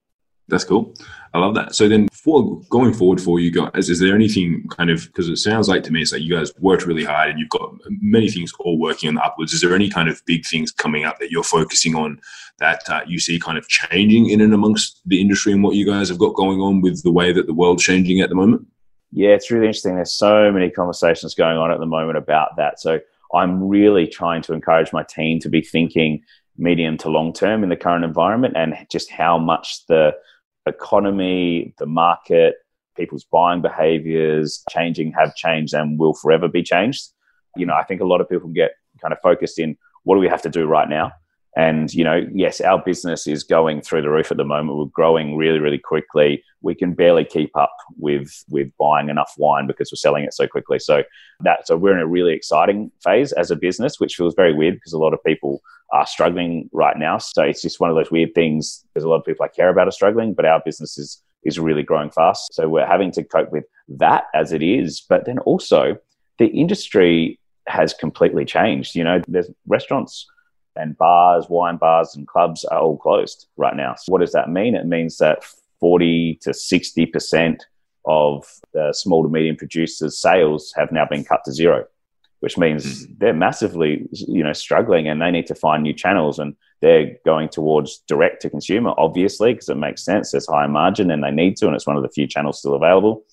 That's 0.49 0.65
cool. 0.65 0.95
I 1.33 1.39
love 1.39 1.55
that. 1.55 1.75
So 1.75 1.89
then, 1.89 2.09
for 2.13 2.61
going 2.69 2.93
forward 2.93 3.21
for 3.21 3.41
you 3.41 3.51
guys, 3.51 3.89
is 3.89 3.99
there 3.99 4.15
anything 4.15 4.67
kind 4.69 4.91
of 4.91 5.07
because 5.07 5.29
it 5.29 5.39
sounds 5.39 5.69
like 5.69 5.83
to 5.85 5.93
me 5.93 6.03
it's 6.03 6.13
like 6.13 6.21
you 6.21 6.35
guys 6.35 6.53
worked 6.61 6.85
really 6.85 7.05
hard 7.05 7.31
and 7.31 7.39
you've 7.39 7.49
got 7.49 7.75
many 7.89 8.31
things 8.31 8.53
all 8.61 8.79
working 8.79 9.09
on 9.09 9.15
the 9.15 9.25
upwards. 9.25 9.55
Is 9.55 9.63
there 9.63 9.75
any 9.75 9.89
kind 9.89 10.09
of 10.09 10.23
big 10.27 10.45
things 10.45 10.71
coming 10.71 11.05
up 11.05 11.19
that 11.19 11.31
you're 11.31 11.43
focusing 11.43 11.95
on 11.95 12.21
that 12.59 12.83
uh, 12.89 13.01
you 13.07 13.19
see 13.19 13.41
kind 13.41 13.57
of 13.57 13.67
changing 13.69 14.29
in 14.29 14.43
and 14.43 14.53
amongst 14.53 15.01
the 15.07 15.21
industry 15.21 15.53
and 15.53 15.63
what 15.63 15.77
you 15.77 15.87
guys 15.87 16.11
have 16.11 16.19
got 16.19 16.35
going 16.35 16.61
on 16.61 16.83
with 16.83 17.03
the 17.03 17.13
way 17.13 17.33
that 17.33 17.47
the 17.47 17.55
world's 17.55 17.83
changing 17.83 18.21
at 18.21 18.29
the 18.29 18.35
moment? 18.35 18.67
Yeah, 19.11 19.31
it's 19.31 19.51
really 19.51 19.67
interesting. 19.67 19.95
There's 19.95 20.15
so 20.15 20.53
many 20.53 20.71
conversations 20.71 21.35
going 21.35 21.57
on 21.57 21.71
at 21.71 21.79
the 21.79 21.87
moment 21.87 22.19
about 22.19 22.57
that. 22.59 22.81
So 22.81 23.01
I'm 23.35 23.63
really 23.67 24.07
trying 24.07 24.43
to 24.43 24.53
encourage 24.53 24.93
my 24.93 25.05
team 25.05 25.41
to 25.41 25.49
be 25.49 25.63
thinking 25.63 26.23
medium 26.57 26.97
to 26.99 27.09
long 27.09 27.33
term 27.33 27.63
in 27.63 27.69
the 27.69 27.77
current 27.77 28.05
environment 28.05 28.57
and 28.57 28.75
just 28.91 29.11
how 29.11 29.39
much 29.39 29.87
the 29.87 30.15
economy, 30.67 31.75
the 31.79 31.87
market, 31.87 32.57
people's 32.97 33.25
buying 33.25 33.63
behaviors 33.63 34.63
changing, 34.71 35.13
have 35.13 35.35
changed, 35.35 35.75
and 35.75 35.99
will 35.99 36.15
forever 36.15 36.49
be 36.49 36.63
changed. 36.63 37.11
You 37.57 37.67
know, 37.67 37.75
I 37.75 37.85
think 37.85 38.01
a 38.01 38.07
lot 38.07 38.21
of 38.21 38.29
people 38.29 38.49
get 38.49 38.73
kind 39.01 39.13
of 39.13 39.19
focused 39.23 39.59
in 39.59 39.77
what 40.05 40.17
do 40.17 40.21
we 40.21 40.29
have 40.29 40.43
to 40.43 40.51
do 40.51 40.67
right 40.67 40.89
now? 40.89 41.13
And, 41.57 41.93
you 41.95 42.03
know, 42.03 42.27
yes, 42.33 42.61
our 42.61 42.83
business 42.83 43.29
is 43.29 43.45
going 43.45 43.81
through 43.81 44.03
the 44.03 44.11
roof 44.11 44.33
at 44.33 44.37
the 44.37 44.45
moment. 44.45 44.77
We're 44.77 44.87
growing 44.87 45.37
really, 45.37 45.61
really 45.61 45.79
quickly. 45.79 46.43
We 46.63 46.75
can 46.75 46.95
barely 46.95 47.25
keep 47.25 47.57
up 47.57 47.75
with 47.97 48.45
with 48.49 48.73
buying 48.79 49.09
enough 49.09 49.33
wine 49.39 49.69
because 49.69 49.93
we're 49.93 49.97
selling 49.97 50.25
it 50.25 50.35
so 50.35 50.49
quickly. 50.49 50.81
So 50.81 51.05
that 51.41 51.67
so 51.67 51.77
we're 51.77 51.95
in 51.95 52.01
a 52.01 52.09
really 52.09 52.33
exciting 52.33 52.91
phase 53.03 53.31
as 53.33 53.53
a 53.53 53.57
business, 53.57 54.01
which 54.01 54.17
feels 54.17 54.35
very 54.35 54.53
weird 54.53 54.75
because 54.75 54.93
a 54.93 54.99
lot 54.99 55.15
of 55.15 55.23
people 55.23 55.63
are 55.93 56.07
struggling 56.07 56.69
right 56.73 56.99
now. 56.99 57.19
So 57.19 57.43
it's 57.45 57.63
just 57.63 57.79
one 57.79 57.91
of 57.91 57.97
those 57.97 58.11
weird 58.11 58.35
things. 58.35 58.85
There's 58.93 59.05
a 59.05 59.09
lot 59.09 59.19
of 59.19 59.25
people 59.25 59.45
I 59.45 59.49
care 59.49 59.69
about 59.69 59.87
are 59.87 59.93
struggling, 59.93 60.35
but 60.35 60.47
our 60.47 60.61
business 60.65 60.99
is 60.99 61.23
is 61.45 61.61
really 61.61 61.85
growing 61.85 62.11
fast. 62.11 62.53
So 62.55 62.69
we're 62.69 62.87
having 62.87 63.13
to 63.13 63.23
cope 63.23 63.53
with 63.53 63.65
that 63.89 64.25
as 64.35 64.53
it 64.53 64.63
is. 64.63 65.05
But 65.09 65.27
then 65.27 65.39
also 65.41 65.99
the 66.39 66.47
industry 66.47 67.39
has 67.69 67.95
completely 67.95 68.45
changed. 68.45 68.97
You 68.97 69.05
know, 69.05 69.23
there's 69.29 69.51
restaurants 69.67 70.27
and 70.77 70.97
bars, 70.99 71.47
wine 71.49 71.77
bars, 71.77 72.15
and 72.17 72.27
clubs 72.27 72.65
are 72.65 72.81
all 72.81 72.97
closed 72.97 73.47
right 73.57 73.77
now. 73.77 73.95
So 73.97 74.13
what 74.13 74.21
does 74.21 74.33
that 74.33 74.51
mean? 74.51 74.75
It 74.75 74.87
means 74.87 75.19
that 75.19 75.45
40 75.81 76.39
to 76.43 76.51
60% 76.51 77.61
of 78.07 78.47
the 78.73 78.93
small 78.93 79.23
to 79.23 79.29
medium 79.29 79.57
producers' 79.57 80.19
sales 80.19 80.73
have 80.77 80.93
now 80.93 81.07
been 81.07 81.25
cut 81.25 81.41
to 81.45 81.53
zero, 81.53 81.87
which 82.41 82.59
means 82.59 83.05
mm-hmm. 83.05 83.15
they're 83.19 83.33
massively, 83.33 84.07
you 84.13 84.45
know, 84.45 84.53
struggling 84.53 85.09
and 85.09 85.21
they 85.23 85.31
need 85.31 85.47
to 85.47 85.55
find 85.55 85.83
new 85.83 85.95
channels 85.95 86.39
and 86.39 86.55
they're 86.81 87.17
going 87.25 87.49
towards 87.49 87.99
direct 88.09 88.43
to 88.43 88.51
consumer, 88.51 88.93
obviously, 88.99 89.55
because 89.55 89.69
it 89.69 89.77
makes 89.77 90.05
sense. 90.05 90.33
There's 90.33 90.47
higher 90.47 90.69
margin 90.69 91.11
and 91.11 91.25
they 91.25 91.31
need 91.31 91.57
to, 91.59 91.67
and 91.67 91.75
it's 91.75 91.87
one 91.87 91.97
of 91.97 92.03
the 92.03 92.11
few 92.11 92.27
channels 92.27 92.59
still 92.59 92.75
available. 92.75 93.25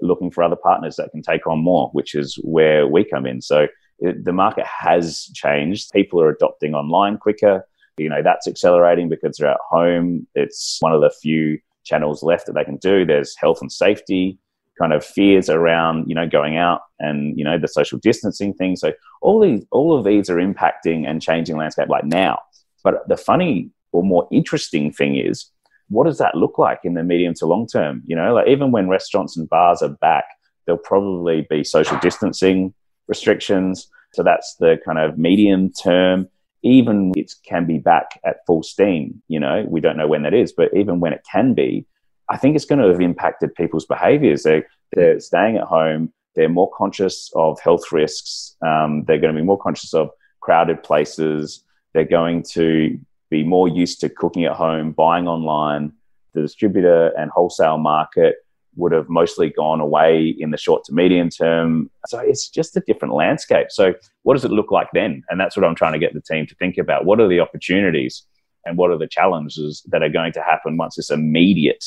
Looking 0.00 0.30
for 0.30 0.44
other 0.44 0.56
partners 0.56 0.96
that 0.96 1.10
can 1.10 1.22
take 1.22 1.46
on 1.46 1.58
more, 1.58 1.88
which 1.92 2.14
is 2.14 2.38
where 2.42 2.86
we 2.86 3.04
come 3.04 3.26
in. 3.26 3.40
So 3.40 3.66
it, 3.98 4.24
the 4.24 4.32
market 4.32 4.66
has 4.66 5.30
changed. 5.34 5.90
People 5.92 6.20
are 6.20 6.30
adopting 6.30 6.74
online 6.74 7.18
quicker. 7.18 7.66
You 7.96 8.08
know, 8.08 8.22
that's 8.22 8.48
accelerating 8.48 9.08
because 9.08 9.36
they're 9.36 9.50
at 9.50 9.60
home. 9.68 10.26
It's 10.34 10.78
one 10.80 10.92
of 10.92 11.00
the 11.00 11.10
few 11.10 11.58
channels 11.84 12.22
left 12.22 12.46
that 12.46 12.54
they 12.54 12.64
can 12.64 12.76
do. 12.76 13.04
There's 13.04 13.36
health 13.36 13.60
and 13.60 13.70
safety 13.70 14.38
kind 14.78 14.92
of 14.92 15.04
fears 15.04 15.48
around, 15.48 16.08
you 16.08 16.14
know, 16.14 16.28
going 16.28 16.56
out 16.56 16.80
and, 16.98 17.38
you 17.38 17.44
know, 17.44 17.58
the 17.58 17.68
social 17.68 17.98
distancing 17.98 18.52
thing. 18.52 18.74
So 18.74 18.92
all 19.22 19.40
these, 19.40 19.64
all 19.70 19.96
of 19.96 20.04
these 20.04 20.28
are 20.28 20.36
impacting 20.36 21.08
and 21.08 21.22
changing 21.22 21.56
landscape 21.56 21.88
like 21.88 22.04
now. 22.04 22.40
But 22.82 23.06
the 23.08 23.16
funny 23.16 23.70
or 23.92 24.02
more 24.02 24.26
interesting 24.32 24.92
thing 24.92 25.16
is, 25.16 25.48
what 25.88 26.04
does 26.06 26.18
that 26.18 26.34
look 26.34 26.58
like 26.58 26.80
in 26.82 26.94
the 26.94 27.04
medium 27.04 27.34
to 27.34 27.46
long 27.46 27.66
term? 27.66 28.02
You 28.06 28.16
know, 28.16 28.34
like 28.34 28.48
even 28.48 28.72
when 28.72 28.88
restaurants 28.88 29.36
and 29.36 29.48
bars 29.48 29.82
are 29.82 29.90
back, 30.00 30.24
there'll 30.66 30.78
probably 30.78 31.46
be 31.48 31.62
social 31.62 31.98
distancing 31.98 32.74
restrictions. 33.08 33.88
So 34.12 34.22
that's 34.22 34.56
the 34.56 34.78
kind 34.84 34.98
of 34.98 35.18
medium 35.18 35.72
term. 35.72 36.28
Even 36.62 37.12
it 37.16 37.32
can 37.46 37.66
be 37.66 37.78
back 37.78 38.20
at 38.24 38.46
full 38.46 38.62
steam, 38.62 39.22
you 39.28 39.38
know, 39.38 39.66
we 39.68 39.80
don't 39.80 39.96
know 39.96 40.08
when 40.08 40.22
that 40.22 40.32
is, 40.32 40.52
but 40.52 40.72
even 40.74 41.00
when 41.00 41.12
it 41.12 41.26
can 41.30 41.52
be, 41.52 41.86
I 42.30 42.38
think 42.38 42.56
it's 42.56 42.64
going 42.64 42.80
to 42.80 42.88
have 42.88 43.02
impacted 43.02 43.54
people's 43.54 43.84
behaviors. 43.84 44.44
They're, 44.44 44.66
they're 44.92 45.20
staying 45.20 45.56
at 45.56 45.64
home. 45.64 46.12
They're 46.34 46.48
more 46.48 46.70
conscious 46.74 47.30
of 47.34 47.60
health 47.60 47.92
risks. 47.92 48.56
Um, 48.66 49.04
they're 49.04 49.18
going 49.18 49.34
to 49.34 49.38
be 49.38 49.44
more 49.44 49.58
conscious 49.58 49.92
of 49.92 50.08
crowded 50.40 50.82
places. 50.82 51.62
They're 51.92 52.04
going 52.04 52.44
to 52.52 52.98
be 53.30 53.44
more 53.44 53.68
used 53.68 54.00
to 54.00 54.08
cooking 54.08 54.44
at 54.44 54.52
home, 54.52 54.92
buying 54.92 55.28
online. 55.28 55.92
The 56.32 56.42
distributor 56.42 57.08
and 57.18 57.30
wholesale 57.30 57.78
market 57.78 58.43
would 58.76 58.92
have 58.92 59.08
mostly 59.08 59.50
gone 59.50 59.80
away 59.80 60.34
in 60.38 60.50
the 60.50 60.56
short 60.56 60.84
to 60.84 60.92
medium 60.92 61.30
term. 61.30 61.90
So 62.06 62.18
it's 62.18 62.48
just 62.48 62.76
a 62.76 62.82
different 62.86 63.14
landscape. 63.14 63.68
So, 63.70 63.94
what 64.22 64.34
does 64.34 64.44
it 64.44 64.50
look 64.50 64.70
like 64.70 64.88
then? 64.92 65.22
And 65.28 65.40
that's 65.40 65.56
what 65.56 65.64
I'm 65.64 65.74
trying 65.74 65.92
to 65.92 65.98
get 65.98 66.14
the 66.14 66.20
team 66.20 66.46
to 66.46 66.54
think 66.56 66.78
about. 66.78 67.04
What 67.04 67.20
are 67.20 67.28
the 67.28 67.40
opportunities 67.40 68.24
and 68.64 68.76
what 68.76 68.90
are 68.90 68.98
the 68.98 69.08
challenges 69.08 69.82
that 69.90 70.02
are 70.02 70.08
going 70.08 70.32
to 70.32 70.42
happen 70.42 70.76
once 70.76 70.96
this 70.96 71.10
immediate 71.10 71.84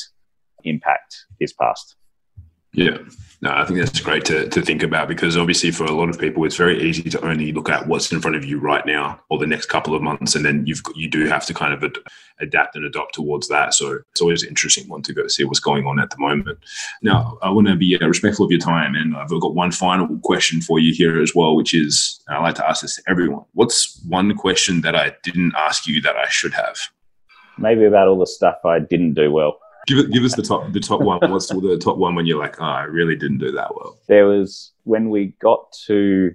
impact 0.64 1.16
is 1.40 1.52
past? 1.52 1.97
Yeah. 2.78 2.98
No, 3.40 3.52
I 3.52 3.64
think 3.64 3.78
that's 3.78 4.00
great 4.00 4.24
to, 4.26 4.48
to 4.48 4.62
think 4.62 4.82
about 4.82 5.06
because 5.06 5.36
obviously 5.36 5.70
for 5.70 5.84
a 5.84 5.92
lot 5.92 6.08
of 6.08 6.18
people, 6.18 6.44
it's 6.44 6.56
very 6.56 6.80
easy 6.82 7.08
to 7.10 7.24
only 7.24 7.52
look 7.52 7.68
at 7.68 7.86
what's 7.86 8.10
in 8.10 8.20
front 8.20 8.36
of 8.36 8.44
you 8.44 8.58
right 8.58 8.84
now 8.84 9.20
or 9.30 9.38
the 9.38 9.46
next 9.46 9.66
couple 9.66 9.94
of 9.94 10.02
months, 10.02 10.34
and 10.34 10.44
then 10.44 10.66
you've 10.66 10.82
you 10.96 11.08
do 11.08 11.26
have 11.26 11.46
to 11.46 11.54
kind 11.54 11.72
of 11.72 11.84
ad- 11.84 11.98
adapt 12.40 12.74
and 12.74 12.84
adopt 12.84 13.14
towards 13.14 13.46
that. 13.48 13.74
So 13.74 14.00
it's 14.10 14.20
always 14.20 14.42
an 14.42 14.48
interesting 14.48 14.88
one 14.88 15.02
to 15.02 15.12
go 15.12 15.28
see 15.28 15.44
what's 15.44 15.60
going 15.60 15.86
on 15.86 16.00
at 16.00 16.10
the 16.10 16.18
moment. 16.18 16.58
Now, 17.00 17.38
I 17.40 17.50
want 17.50 17.68
to 17.68 17.76
be 17.76 17.96
uh, 18.00 18.08
respectful 18.08 18.44
of 18.44 18.50
your 18.50 18.60
time, 18.60 18.96
and 18.96 19.16
I've 19.16 19.28
got 19.28 19.54
one 19.54 19.70
final 19.70 20.18
question 20.24 20.60
for 20.60 20.80
you 20.80 20.92
here 20.92 21.22
as 21.22 21.32
well, 21.32 21.54
which 21.54 21.74
is 21.74 22.20
I 22.28 22.40
like 22.40 22.56
to 22.56 22.68
ask 22.68 22.82
this 22.82 22.96
to 22.96 23.02
everyone: 23.08 23.44
What's 23.54 24.02
one 24.08 24.34
question 24.36 24.80
that 24.80 24.96
I 24.96 25.14
didn't 25.22 25.54
ask 25.56 25.86
you 25.86 26.00
that 26.02 26.16
I 26.16 26.28
should 26.28 26.54
have? 26.54 26.76
Maybe 27.56 27.84
about 27.84 28.08
all 28.08 28.18
the 28.18 28.26
stuff 28.26 28.56
I 28.64 28.80
didn't 28.80 29.14
do 29.14 29.30
well 29.30 29.58
give 29.88 29.98
it, 29.98 30.12
give 30.12 30.22
us 30.22 30.36
the 30.36 30.42
top 30.42 30.70
the 30.72 30.80
top 30.80 31.00
one. 31.00 31.18
What's 31.30 31.48
the 31.48 31.80
top 31.82 31.96
one 31.96 32.14
when 32.14 32.26
you're 32.26 32.38
like, 32.38 32.60
oh, 32.60 32.64
I 32.64 32.82
really 32.82 33.16
didn't 33.16 33.38
do 33.38 33.50
that 33.52 33.74
well? 33.74 33.96
There 34.06 34.26
was 34.26 34.72
when 34.84 35.08
we 35.08 35.34
got 35.40 35.72
to 35.86 36.34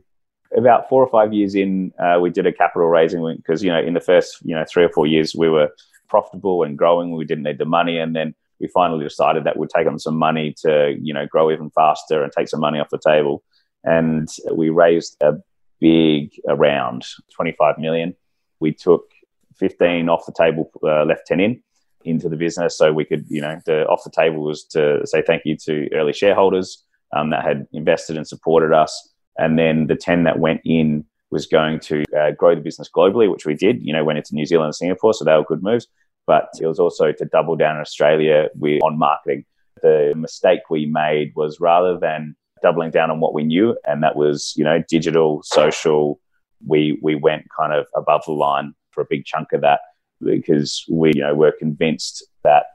about 0.58 0.90
four 0.90 1.04
or 1.04 1.10
five 1.10 1.34
years 1.34 1.56
in, 1.56 1.92
uh, 2.00 2.20
we 2.22 2.30
did 2.30 2.46
a 2.46 2.54
capital 2.54 2.88
raising 2.88 3.24
because 3.38 3.64
you 3.64 3.72
know 3.72 3.80
in 3.80 3.94
the 3.94 4.02
first 4.02 4.40
you 4.44 4.56
know 4.56 4.66
three 4.68 4.84
or 4.84 4.90
four 4.90 5.08
years 5.08 5.36
we 5.36 5.50
were 5.50 5.70
profitable 6.10 6.64
and 6.64 6.78
growing. 6.78 7.16
We 7.16 7.26
didn't 7.26 7.44
need 7.44 7.60
the 7.60 7.66
money, 7.66 7.98
and 8.00 8.16
then 8.16 8.34
we 8.60 8.68
finally 8.68 9.04
decided 9.04 9.44
that 9.44 9.58
we'd 9.58 9.70
take 9.70 9.88
on 9.88 10.00
some 10.00 10.18
money 10.18 10.54
to 10.64 10.98
you 11.00 11.14
know 11.14 11.28
grow 11.28 11.52
even 11.52 11.70
faster 11.70 12.24
and 12.24 12.32
take 12.32 12.50
some 12.50 12.60
money 12.60 12.80
off 12.80 12.90
the 12.90 13.00
table. 13.00 13.44
And 13.84 14.30
we 14.52 14.70
raised 14.70 15.18
a 15.22 15.34
big 15.80 16.32
around 16.48 17.06
25 17.36 17.78
million. 17.78 18.16
We 18.62 18.72
took 18.72 19.12
15 19.58 20.08
off 20.08 20.26
the 20.26 20.32
table, 20.32 20.72
uh, 20.82 21.04
left 21.04 21.28
10 21.28 21.40
in 21.42 21.62
into 22.06 22.30
the 22.30 22.36
business. 22.36 22.78
So 22.78 22.94
we 22.94 23.06
could, 23.06 23.26
you 23.30 23.42
know, 23.42 23.60
the 23.66 23.86
off 23.88 24.04
the 24.04 24.12
table 24.12 24.44
was 24.44 24.64
to 24.66 25.06
say 25.06 25.24
thank 25.26 25.44
you 25.46 25.58
to 25.66 25.90
early 25.94 26.14
shareholders 26.14 26.84
um, 27.16 27.30
that 27.30 27.44
had 27.44 27.68
invested 27.74 28.18
and 28.18 28.28
supported 28.28 28.74
us. 28.74 29.14
And 29.38 29.58
then 29.58 29.88
the 29.88 29.96
10 29.96 30.24
that 30.24 30.40
went 30.40 30.62
in 30.66 31.06
was 31.32 31.48
going 31.48 31.80
to 31.80 32.04
uh, 32.18 32.32
grow 32.32 32.56
the 32.56 32.62
business 32.62 32.90
globally, 32.96 33.30
which 33.30 33.46
we 33.46 33.56
did, 33.56 33.82
you 33.82 33.92
know, 33.92 34.04
went 34.04 34.20
into 34.20 34.36
New 34.36 34.46
Zealand 34.46 34.68
and 34.68 34.76
Singapore. 34.76 35.14
So 35.14 35.26
they 35.26 35.34
were 35.34 35.44
good 35.44 35.64
moves. 35.64 35.88
But 36.26 36.50
it 36.62 36.68
was 36.68 36.80
also 36.80 37.12
to 37.12 37.26
double 37.26 37.56
down 37.56 37.76
in 37.76 37.82
Australia 37.82 38.50
with, 38.56 38.82
on 38.84 38.98
marketing. 38.98 39.46
The 39.82 40.14
mistake 40.16 40.70
we 40.70 40.86
made 40.86 41.34
was 41.36 41.60
rather 41.60 41.98
than 42.00 42.36
doubling 42.62 42.92
down 42.92 43.12
on 43.12 43.20
what 43.20 43.34
we 43.34 43.44
knew, 43.44 43.78
and 43.86 44.02
that 44.04 44.16
was, 44.16 44.54
you 44.56 44.64
know, 44.64 44.82
digital, 44.88 45.42
social, 45.44 46.22
we, 46.66 46.98
we 47.02 47.16
went 47.16 47.44
kind 47.60 47.74
of 47.74 47.88
above 47.94 48.24
the 48.26 48.32
line 48.32 48.74
for 48.92 49.02
a 49.02 49.06
big 49.10 49.26
chunk 49.26 49.52
of 49.52 49.60
that 49.62 49.82
because 50.24 50.86
we 50.90 51.12
you 51.16 51.22
know, 51.22 51.36
were 51.36 51.52
convinced 51.52 52.26
that 52.44 52.66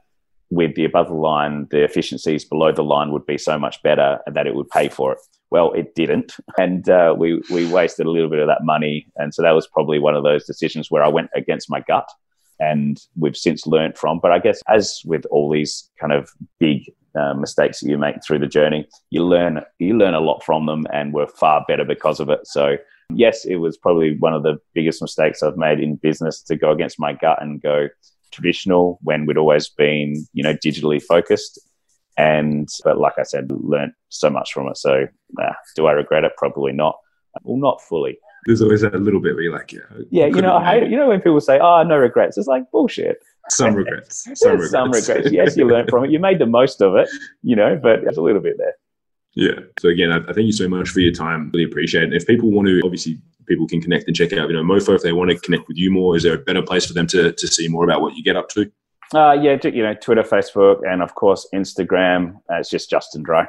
with 0.50 0.74
the 0.74 0.84
above 0.84 1.08
the 1.08 1.14
line, 1.14 1.66
the 1.70 1.84
efficiencies 1.84 2.44
below 2.44 2.72
the 2.72 2.82
line 2.82 3.12
would 3.12 3.26
be 3.26 3.38
so 3.38 3.58
much 3.58 3.82
better 3.82 4.18
and 4.26 4.34
that 4.34 4.46
it 4.46 4.54
would 4.54 4.70
pay 4.70 4.88
for 4.88 5.12
it. 5.12 5.18
Well, 5.50 5.72
it 5.72 5.94
didn't, 5.94 6.34
and 6.58 6.88
uh, 6.88 7.14
we 7.16 7.42
we 7.50 7.70
wasted 7.70 8.06
a 8.06 8.10
little 8.10 8.30
bit 8.30 8.40
of 8.40 8.48
that 8.48 8.64
money, 8.64 9.06
and 9.16 9.32
so 9.32 9.42
that 9.42 9.52
was 9.52 9.66
probably 9.66 9.98
one 9.98 10.14
of 10.14 10.22
those 10.22 10.44
decisions 10.44 10.90
where 10.90 11.02
I 11.02 11.08
went 11.08 11.30
against 11.34 11.70
my 11.70 11.80
gut, 11.80 12.08
and 12.60 13.00
we've 13.16 13.36
since 13.36 13.66
learned 13.66 13.96
from. 13.96 14.20
But 14.20 14.32
I 14.32 14.40
guess 14.40 14.62
as 14.68 15.00
with 15.06 15.24
all 15.30 15.50
these 15.50 15.90
kind 15.98 16.12
of 16.12 16.30
big 16.58 16.90
uh, 17.18 17.34
mistakes 17.34 17.80
that 17.80 17.88
you 17.88 17.96
make 17.96 18.16
through 18.22 18.40
the 18.40 18.46
journey, 18.46 18.86
you 19.10 19.24
learn 19.24 19.62
you 19.78 19.96
learn 19.96 20.14
a 20.14 20.20
lot 20.20 20.44
from 20.44 20.66
them, 20.66 20.86
and 20.92 21.14
we're 21.14 21.26
far 21.26 21.64
better 21.66 21.84
because 21.84 22.20
of 22.20 22.28
it. 22.28 22.46
So 22.46 22.76
yes, 23.12 23.44
it 23.44 23.56
was 23.56 23.76
probably 23.76 24.16
one 24.18 24.34
of 24.34 24.42
the 24.42 24.58
biggest 24.74 25.00
mistakes 25.02 25.42
I've 25.42 25.56
made 25.56 25.80
in 25.80 25.96
business 25.96 26.42
to 26.42 26.56
go 26.56 26.70
against 26.70 27.00
my 27.00 27.12
gut 27.12 27.42
and 27.42 27.60
go 27.60 27.88
traditional 28.30 28.98
when 29.02 29.26
we'd 29.26 29.38
always 29.38 29.68
been, 29.68 30.26
you 30.32 30.42
know, 30.42 30.54
digitally 30.54 31.02
focused. 31.02 31.58
And, 32.16 32.68
but 32.84 32.98
like 32.98 33.14
I 33.18 33.22
said, 33.22 33.50
learned 33.50 33.92
so 34.08 34.28
much 34.28 34.52
from 34.52 34.68
it. 34.68 34.76
So, 34.76 35.06
uh, 35.40 35.52
do 35.76 35.86
I 35.86 35.92
regret 35.92 36.24
it? 36.24 36.32
Probably 36.36 36.72
not. 36.72 36.96
Well, 37.42 37.56
not 37.56 37.80
fully. 37.80 38.18
There's 38.46 38.62
always 38.62 38.82
a 38.82 38.90
little 38.90 39.20
bit 39.20 39.34
where 39.34 39.42
you're 39.42 39.52
like, 39.52 39.72
yeah. 39.72 39.80
Yeah, 40.10 40.26
you 40.26 40.40
know, 40.40 40.56
I 40.56 40.64
hate. 40.64 40.90
You 40.90 40.96
know, 40.96 41.08
when 41.08 41.20
people 41.20 41.40
say, 41.40 41.58
oh, 41.60 41.82
no 41.82 41.96
regrets, 41.96 42.38
it's 42.38 42.48
like 42.48 42.70
bullshit. 42.70 43.22
Some 43.50 43.74
regrets. 43.74 44.28
Some 44.34 44.52
regrets. 44.52 44.70
Some 44.70 44.90
regrets. 44.90 45.30
Yes, 45.32 45.56
you 45.56 45.66
learned 45.66 45.90
from 45.90 46.04
it. 46.04 46.10
You 46.10 46.18
made 46.18 46.38
the 46.38 46.46
most 46.46 46.80
of 46.80 46.96
it, 46.96 47.08
you 47.42 47.56
know, 47.56 47.78
but 47.80 48.02
there's 48.02 48.16
a 48.16 48.22
little 48.22 48.40
bit 48.40 48.56
there. 48.58 48.74
Yeah. 49.38 49.60
So 49.78 49.88
again, 49.88 50.10
I, 50.10 50.16
I 50.28 50.32
thank 50.32 50.46
you 50.46 50.52
so 50.52 50.68
much 50.68 50.88
for 50.88 50.98
your 50.98 51.12
time. 51.12 51.50
Really 51.54 51.64
appreciate 51.64 52.02
it. 52.02 52.06
And 52.06 52.14
if 52.14 52.26
people 52.26 52.50
want 52.50 52.66
to, 52.66 52.80
obviously, 52.84 53.20
people 53.46 53.68
can 53.68 53.80
connect 53.80 54.08
and 54.08 54.16
check 54.16 54.32
out, 54.32 54.50
Vinomofo. 54.50 54.96
If 54.96 55.02
they 55.02 55.12
want 55.12 55.30
to 55.30 55.38
connect 55.38 55.68
with 55.68 55.76
you 55.76 55.92
more, 55.92 56.16
is 56.16 56.24
there 56.24 56.34
a 56.34 56.38
better 56.38 56.60
place 56.60 56.86
for 56.86 56.92
them 56.92 57.06
to 57.06 57.32
to 57.32 57.46
see 57.46 57.68
more 57.68 57.84
about 57.84 58.02
what 58.02 58.16
you 58.16 58.24
get 58.24 58.34
up 58.34 58.48
to? 58.50 58.70
Uh, 59.14 59.32
yeah, 59.40 59.56
you 59.62 59.82
know, 59.82 59.94
Twitter, 59.94 60.24
Facebook, 60.24 60.80
and 60.84 61.02
of 61.02 61.14
course 61.14 61.46
Instagram. 61.54 62.34
Uh, 62.50 62.56
it's 62.56 62.68
just 62.68 62.90
Justin 62.90 63.22
Dry 63.22 63.46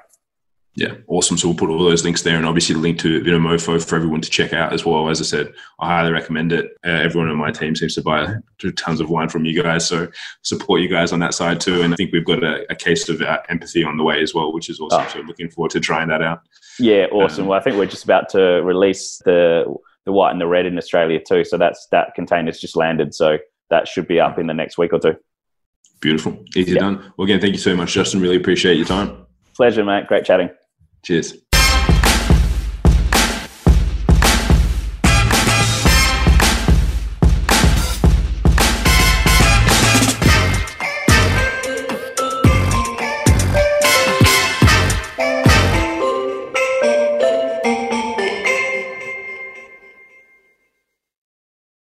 yeah, 0.76 0.94
awesome. 1.08 1.38
So 1.38 1.48
we'll 1.48 1.58
put 1.58 1.70
all 1.70 1.84
those 1.84 2.04
links 2.04 2.22
there, 2.22 2.38
and 2.38 2.46
obviously 2.46 2.76
the 2.76 2.82
link 2.82 3.00
to 3.00 3.22
Vinomofo 3.22 3.84
for 3.86 3.96
everyone 3.96 4.22
to 4.22 4.30
check 4.30 4.54
out 4.54 4.72
as 4.72 4.86
well. 4.86 5.10
As 5.10 5.20
I 5.20 5.24
said, 5.26 5.54
I 5.80 5.88
highly 5.88 6.12
recommend 6.12 6.54
it. 6.54 6.72
Uh, 6.86 6.92
everyone 6.92 7.30
on 7.30 7.38
my 7.38 7.52
team 7.52 7.76
seems 7.76 7.96
to 7.96 8.02
buy 8.02 8.36
tons 8.78 9.02
of 9.02 9.10
wine 9.10 9.30
from 9.30 9.46
you 9.46 9.62
guys, 9.62 9.88
so 9.88 10.08
support 10.44 10.82
you 10.82 10.88
guys 10.88 11.12
on 11.12 11.20
that 11.20 11.34
side 11.34 11.60
too. 11.60 11.82
And 11.82 11.94
I 11.94 11.98
think 11.98 12.14
we've 12.14 12.26
got 12.26 12.44
a, 12.44 12.72
a 12.72 12.76
case 12.76 13.10
of 13.10 13.22
uh, 13.22 13.40
empathy 13.50 13.84
on 13.84 13.98
the 13.98 14.04
way 14.04 14.22
as 14.22 14.34
well, 14.34 14.54
which 14.54 14.70
is 14.70 14.80
awesome. 14.80 15.06
Oh. 15.06 15.10
So 15.10 15.20
looking 15.22 15.50
forward 15.50 15.72
to 15.72 15.80
trying 15.80 16.08
that 16.10 16.22
out. 16.22 16.42
Yeah, 16.80 17.08
awesome. 17.12 17.44
Um, 17.44 17.50
well, 17.50 17.60
I 17.60 17.64
think 17.64 17.76
we're 17.76 17.86
just 17.86 18.06
about 18.06 18.30
to 18.30 18.62
release 18.64 19.22
the 19.26 19.66
the 20.06 20.14
white 20.14 20.32
and 20.32 20.40
the 20.40 20.48
red 20.48 20.66
in 20.66 20.78
Australia 20.78 21.20
too. 21.20 21.44
So 21.44 21.58
that's 21.58 21.88
that 21.92 22.16
container's 22.16 22.60
just 22.60 22.76
landed, 22.76 23.14
so 23.14 23.38
that 23.70 23.88
should 23.88 24.08
be 24.08 24.20
up 24.20 24.40
in 24.40 24.48
the 24.48 24.54
next 24.54 24.78
week 24.78 24.94
or 24.94 25.00
two. 25.00 25.16
Beautiful, 26.00 26.42
easy 26.56 26.76
done. 26.76 27.12
Well, 27.18 27.26
again, 27.26 27.42
thank 27.42 27.54
you 27.54 27.60
so 27.60 27.76
much, 27.76 27.92
Justin. 27.94 28.22
Really 28.22 28.38
appreciate 28.38 28.78
your 28.78 28.86
time. 28.86 29.26
Pleasure, 29.56 29.84
mate. 29.84 30.08
Great 30.08 30.24
chatting. 30.24 30.50
Cheers. 31.04 31.49